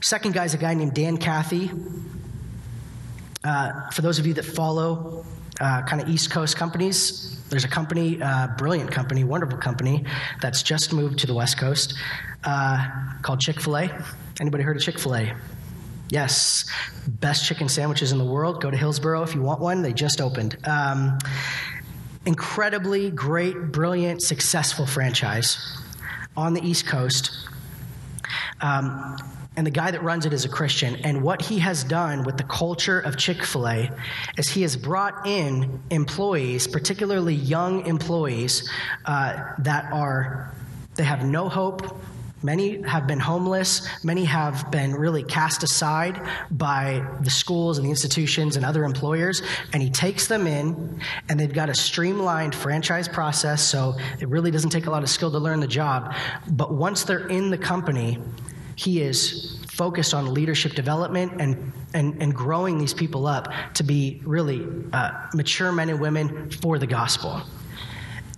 [0.01, 1.71] Second guy is a guy named Dan Cathy.
[3.43, 5.25] Uh, for those of you that follow
[5.60, 10.06] uh, kind of East Coast companies, there's a company, uh, brilliant company, wonderful company,
[10.41, 11.93] that's just moved to the West Coast
[12.43, 12.88] uh,
[13.22, 14.06] called Chick fil A.
[14.39, 15.34] Anybody heard of Chick fil A?
[16.10, 16.70] Yes,
[17.08, 18.62] best chicken sandwiches in the world.
[18.62, 19.82] Go to Hillsboro if you want one.
[19.82, 20.58] They just opened.
[20.66, 21.18] Um,
[22.26, 25.58] incredibly great, brilliant, successful franchise
[26.38, 27.32] on the East Coast.
[28.62, 29.18] Um,
[29.58, 30.95] and the guy that runs it is a Christian.
[30.97, 33.89] And what he has done with the culture of Chick fil A
[34.38, 38.70] is he has brought in employees, particularly young employees,
[39.06, 40.53] uh, that are,
[40.95, 41.97] they have no hope.
[42.43, 43.88] Many have been homeless.
[44.03, 49.41] Many have been really cast aside by the schools and the institutions and other employers.
[49.74, 53.64] And he takes them in, and they've got a streamlined franchise process.
[53.64, 56.14] So it really doesn't take a lot of skill to learn the job.
[56.47, 58.20] But once they're in the company,
[58.76, 64.21] he is focused on leadership development and, and, and growing these people up to be
[64.26, 67.41] really uh, mature men and women for the gospel.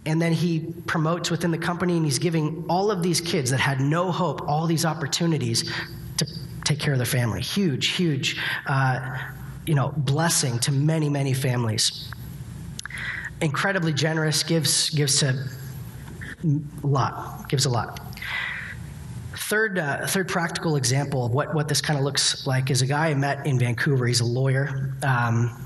[0.06, 3.60] And then he promotes within the company, and he's giving all of these kids that
[3.60, 5.70] had no hope all these opportunities
[6.18, 6.26] to
[6.64, 7.42] take care of their family.
[7.42, 8.40] Huge, huge.
[8.68, 9.18] Uh,
[9.66, 12.10] you know, blessing to many, many families.
[13.42, 15.44] Incredibly generous, gives, gives a
[16.84, 18.00] lot, gives a lot.
[19.48, 22.86] Third, uh, third practical example of what, what this kind of looks like is a
[22.86, 24.06] guy I met in Vancouver.
[24.06, 24.94] He's a lawyer.
[25.04, 25.66] Um,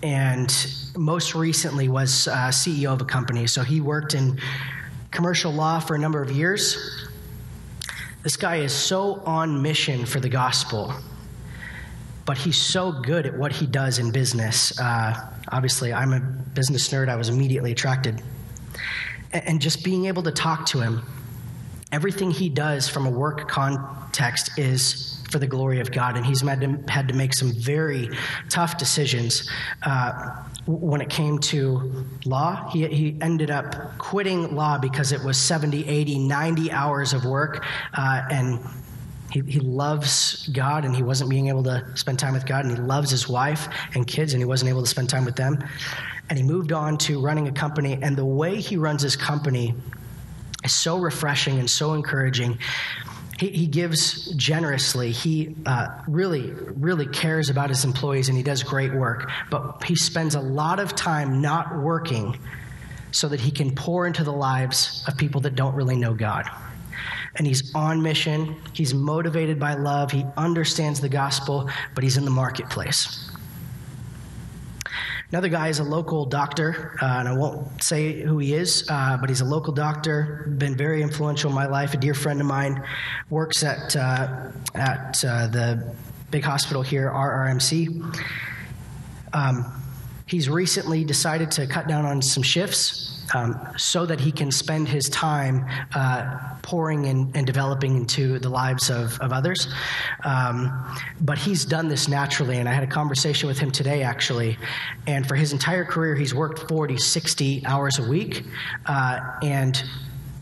[0.00, 0.54] and
[0.96, 3.48] most recently was uh, CEO of a company.
[3.48, 4.38] So he worked in
[5.10, 7.08] commercial law for a number of years.
[8.22, 10.94] This guy is so on mission for the gospel,
[12.26, 14.78] but he's so good at what he does in business.
[14.78, 17.08] Uh, obviously, I'm a business nerd.
[17.08, 18.22] I was immediately attracted.
[19.32, 21.02] And just being able to talk to him,
[21.92, 26.16] everything he does from a work context is for the glory of God.
[26.16, 28.08] And he's had to, had to make some very
[28.48, 29.48] tough decisions.
[29.82, 35.38] Uh, when it came to law, he, he ended up quitting law because it was
[35.38, 37.64] 70, 80, 90 hours of work.
[37.94, 38.60] Uh, and
[39.30, 42.64] he, he loves God and he wasn't being able to spend time with God.
[42.64, 45.36] And he loves his wife and kids and he wasn't able to spend time with
[45.36, 45.62] them.
[46.28, 47.98] And he moved on to running a company.
[48.02, 49.74] And the way he runs his company
[50.66, 52.58] is so refreshing and so encouraging
[53.38, 55.12] he, he gives generously.
[55.12, 59.30] He uh, really, really cares about his employees and he does great work.
[59.50, 62.38] But he spends a lot of time not working
[63.12, 66.48] so that he can pour into the lives of people that don't really know God.
[67.36, 68.56] And he's on mission.
[68.72, 70.10] He's motivated by love.
[70.10, 73.30] He understands the gospel, but he's in the marketplace.
[75.30, 79.16] Another guy is a local doctor, uh, and I won't say who he is, uh,
[79.20, 81.94] but he's a local doctor, been very influential in my life.
[81.94, 82.80] A dear friend of mine
[83.28, 85.94] works at, uh, at uh, the
[86.30, 88.22] big hospital here, RRMC.
[89.32, 89.82] Um,
[90.26, 94.88] he's recently decided to cut down on some shifts um, so that he can spend
[94.88, 99.68] his time uh, pouring in, and developing into the lives of, of others.
[100.24, 100.72] Um,
[101.20, 104.58] but he's done this naturally, and I had a conversation with him today, actually.
[105.06, 108.44] And for his entire career, he's worked 40, 60 hours a week.
[108.86, 109.82] Uh, and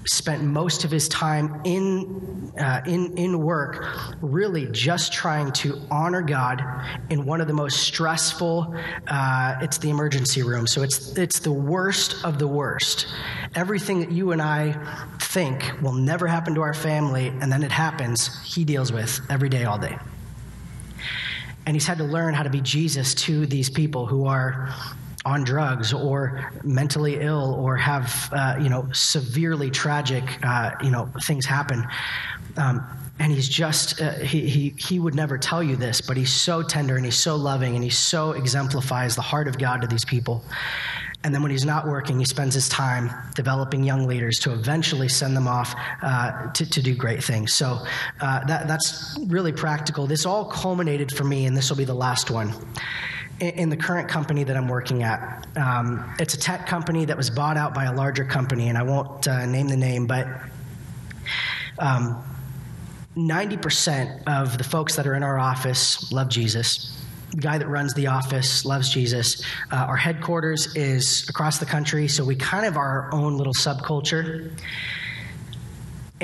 [0.07, 3.85] spent most of his time in, uh, in, in work
[4.21, 6.63] really just trying to honor God
[7.11, 8.75] in one of the most stressful,
[9.07, 10.67] uh, it's the emergency room.
[10.67, 13.07] So it's, it's the worst of the worst.
[13.55, 14.73] Everything that you and I
[15.21, 19.49] think will never happen to our family, and then it happens, he deals with every
[19.49, 19.97] day, all day.
[21.67, 24.75] And he's had to learn how to be Jesus to these people who are
[25.25, 31.09] on drugs or mentally ill or have uh, you know severely tragic uh, you know
[31.22, 31.87] things happen.
[32.57, 32.87] Um,
[33.18, 36.62] and he's just uh, he, he, he would never tell you this but he's so
[36.62, 40.05] tender and he's so loving and he so exemplifies the heart of god to these
[40.05, 40.45] people.
[41.22, 45.09] And then when he's not working he spends his time developing young leaders to eventually
[45.09, 47.55] send them off uh, to, to do great things.
[47.55, 47.79] So
[48.20, 50.07] uh, that, that's really practical.
[50.07, 52.53] This all culminated for me and this will be the last one
[53.41, 55.47] in the current company that I'm working at.
[55.57, 58.82] Um, it's a tech company that was bought out by a larger company, and I
[58.82, 60.26] won't uh, name the name, but
[61.78, 62.22] um,
[63.16, 67.01] 90% of the folks that are in our office love Jesus.
[67.30, 69.45] The guy that runs the office loves Jesus.
[69.72, 73.55] Uh, our headquarters is across the country, so we kind of are our own little
[73.55, 74.53] subculture.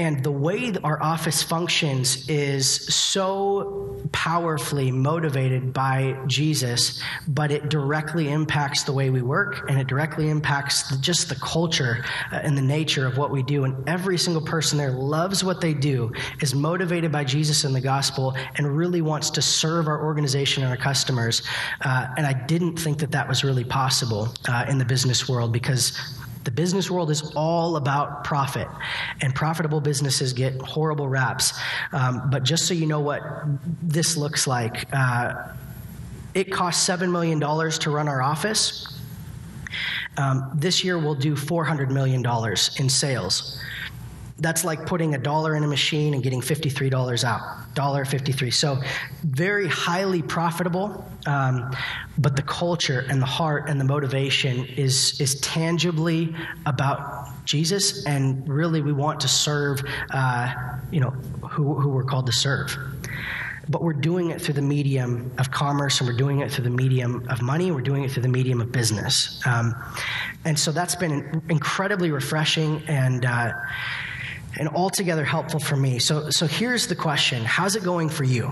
[0.01, 8.31] And the way our office functions is so powerfully motivated by Jesus, but it directly
[8.31, 12.57] impacts the way we work and it directly impacts the, just the culture uh, and
[12.57, 13.65] the nature of what we do.
[13.65, 17.81] And every single person there loves what they do, is motivated by Jesus and the
[17.83, 21.43] gospel, and really wants to serve our organization and our customers.
[21.83, 25.53] Uh, and I didn't think that that was really possible uh, in the business world
[25.53, 25.93] because
[26.45, 28.69] the business world is all about profit,
[29.21, 31.59] and profitable businesses get horrible raps.
[31.93, 33.23] Um, but just so you know what
[33.83, 35.35] this looks like, uh,
[36.35, 38.99] it costs $7 million to run our office.
[40.17, 42.25] Um, this year, we'll do $400 million
[42.79, 43.61] in sales
[44.41, 48.81] that's like putting a dollar in a machine and getting $53 out dollar 53 so
[49.23, 51.71] very highly profitable um,
[52.19, 56.35] but the culture and the heart and the motivation is is tangibly
[56.67, 59.81] about jesus and really we want to serve
[60.11, 60.53] uh,
[60.91, 61.15] you know
[61.51, 62.77] who, who we're called to serve.
[63.69, 66.71] But we're doing it through the medium of commerce and we're doing it through the
[66.71, 69.41] medium of money we're doing it through the medium of business.
[69.47, 69.75] Um,
[70.45, 73.53] and so that's been incredibly refreshing and uh,
[74.59, 75.99] and altogether helpful for me.
[75.99, 78.51] So, so here's the question How's it going for you?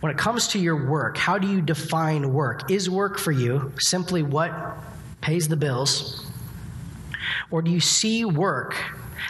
[0.00, 2.70] When it comes to your work, how do you define work?
[2.70, 4.52] Is work for you simply what
[5.20, 6.30] pays the bills?
[7.50, 8.76] Or do you see work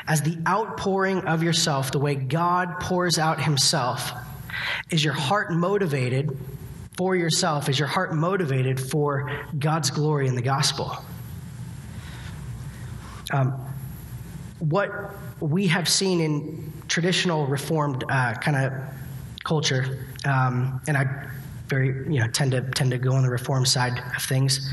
[0.08, 4.12] as the outpouring of yourself, the way God pours out Himself?
[4.90, 6.36] Is your heart motivated
[6.96, 7.68] for yourself?
[7.68, 10.96] Is your heart motivated for God's glory in the gospel?
[13.32, 13.65] Um,
[14.58, 14.90] what
[15.40, 18.72] we have seen in traditional Reformed uh, kind of
[19.44, 21.28] culture, um, and I
[21.68, 24.72] very you know tend to tend to go on the Reform side of things,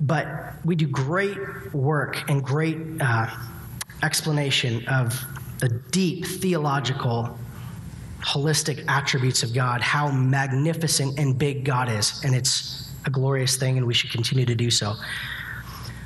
[0.00, 0.26] but
[0.64, 1.38] we do great
[1.74, 3.28] work and great uh,
[4.02, 5.24] explanation of
[5.58, 7.38] the deep theological
[8.20, 12.20] holistic attributes of God, how magnificent and big God is.
[12.24, 14.94] And it's a glorious thing, and we should continue to do so.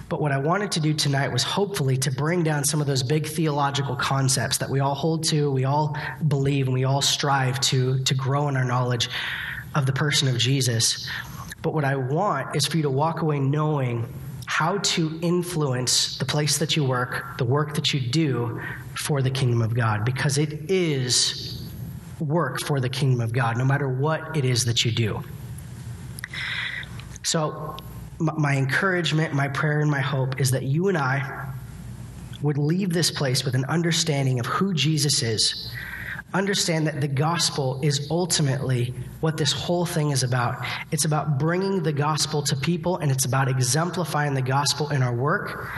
[0.08, 3.02] But what I wanted to do tonight was hopefully to bring down some of those
[3.02, 5.96] big theological concepts that we all hold to, we all
[6.28, 9.10] believe, and we all strive to, to grow in our knowledge
[9.74, 11.08] of the person of Jesus.
[11.60, 14.12] But what I want is for you to walk away knowing
[14.46, 18.60] how to influence the place that you work, the work that you do
[18.94, 21.68] for the kingdom of God, because it is
[22.20, 25.22] work for the kingdom of God, no matter what it is that you do.
[27.24, 27.76] So,
[28.18, 31.52] my encouragement, my prayer, and my hope is that you and I
[32.42, 35.72] would leave this place with an understanding of who Jesus is.
[36.34, 40.64] Understand that the gospel is ultimately what this whole thing is about.
[40.90, 45.14] It's about bringing the gospel to people, and it's about exemplifying the gospel in our
[45.14, 45.70] work.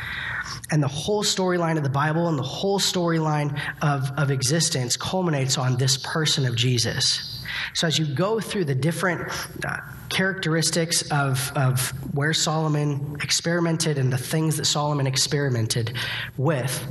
[0.71, 5.59] And the whole storyline of the Bible and the whole storyline of, of existence culminates
[5.59, 7.38] on this person of Jesus.
[7.75, 9.31] So, as you go through the different
[9.65, 9.79] uh,
[10.09, 15.95] characteristics of, of where Solomon experimented and the things that Solomon experimented
[16.37, 16.87] with,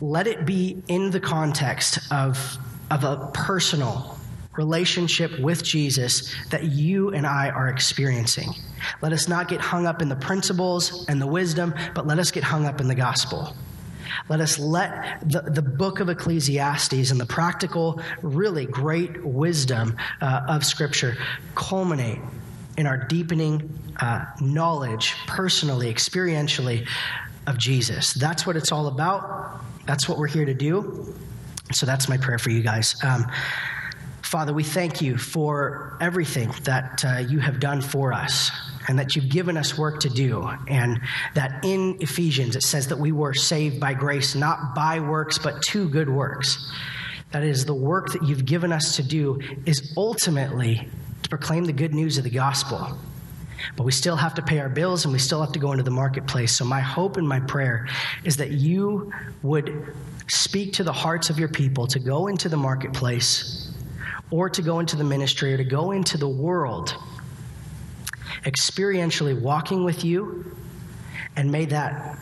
[0.00, 2.58] let it be in the context of,
[2.90, 4.18] of a personal
[4.56, 8.50] relationship with Jesus that you and I are experiencing.
[9.02, 12.30] Let us not get hung up in the principles and the wisdom, but let us
[12.30, 13.54] get hung up in the gospel.
[14.28, 20.42] Let us let the, the book of Ecclesiastes and the practical, really great wisdom uh,
[20.48, 21.16] of Scripture
[21.54, 22.18] culminate
[22.76, 26.86] in our deepening uh, knowledge, personally, experientially,
[27.46, 28.12] of Jesus.
[28.14, 29.60] That's what it's all about.
[29.86, 31.14] That's what we're here to do.
[31.72, 32.96] So that's my prayer for you guys.
[33.02, 33.26] Um,
[34.22, 38.50] Father, we thank you for everything that uh, you have done for us
[38.88, 40.48] and that you've given us work to do.
[40.68, 41.00] And
[41.34, 45.62] that in Ephesians it says that we were saved by grace, not by works, but
[45.62, 46.70] to good works.
[47.32, 50.88] That is, the work that you've given us to do is ultimately
[51.22, 52.96] to proclaim the good news of the gospel.
[53.76, 55.82] But we still have to pay our bills and we still have to go into
[55.82, 56.52] the marketplace.
[56.52, 57.88] So, my hope and my prayer
[58.22, 59.12] is that you
[59.42, 59.94] would
[60.28, 63.72] speak to the hearts of your people to go into the marketplace
[64.30, 66.94] or to go into the ministry or to go into the world
[68.44, 70.56] experientially walking with you,
[71.36, 72.18] and may that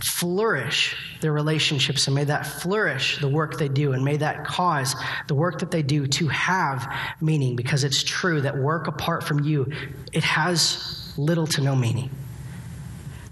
[0.00, 4.94] flourish their relationships and may that flourish the work they do and may that cause
[5.26, 9.42] the work that they do to have meaning because it's true that work apart from
[9.42, 9.66] you
[10.12, 12.10] it has little to no meaning.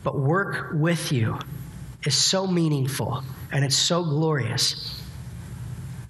[0.02, 1.38] But work with you
[2.04, 3.22] is so meaningful
[3.52, 5.02] and it's so glorious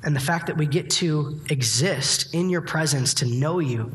[0.05, 3.91] and the fact that we get to exist in your presence, to know you,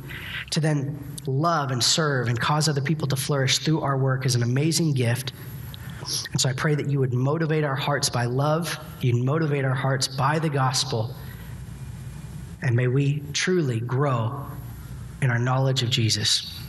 [0.50, 0.98] to then
[1.28, 4.94] love and serve and cause other people to flourish through our work is an amazing
[4.94, 5.34] gift.
[6.32, 9.76] And so I pray that you would motivate our hearts by love, you'd motivate our
[9.76, 11.14] hearts by the gospel,
[12.64, 14.46] and may we truly grow
[15.22, 16.60] in our knowledge of Jesus.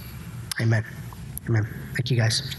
[0.60, 0.84] Amen.
[1.48, 1.66] Amen.
[1.94, 2.56] Thank you, guys.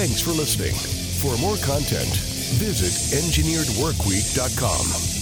[0.00, 0.72] Thanks for listening.
[1.20, 2.16] For more content,
[2.56, 5.19] visit engineeredworkweek.com.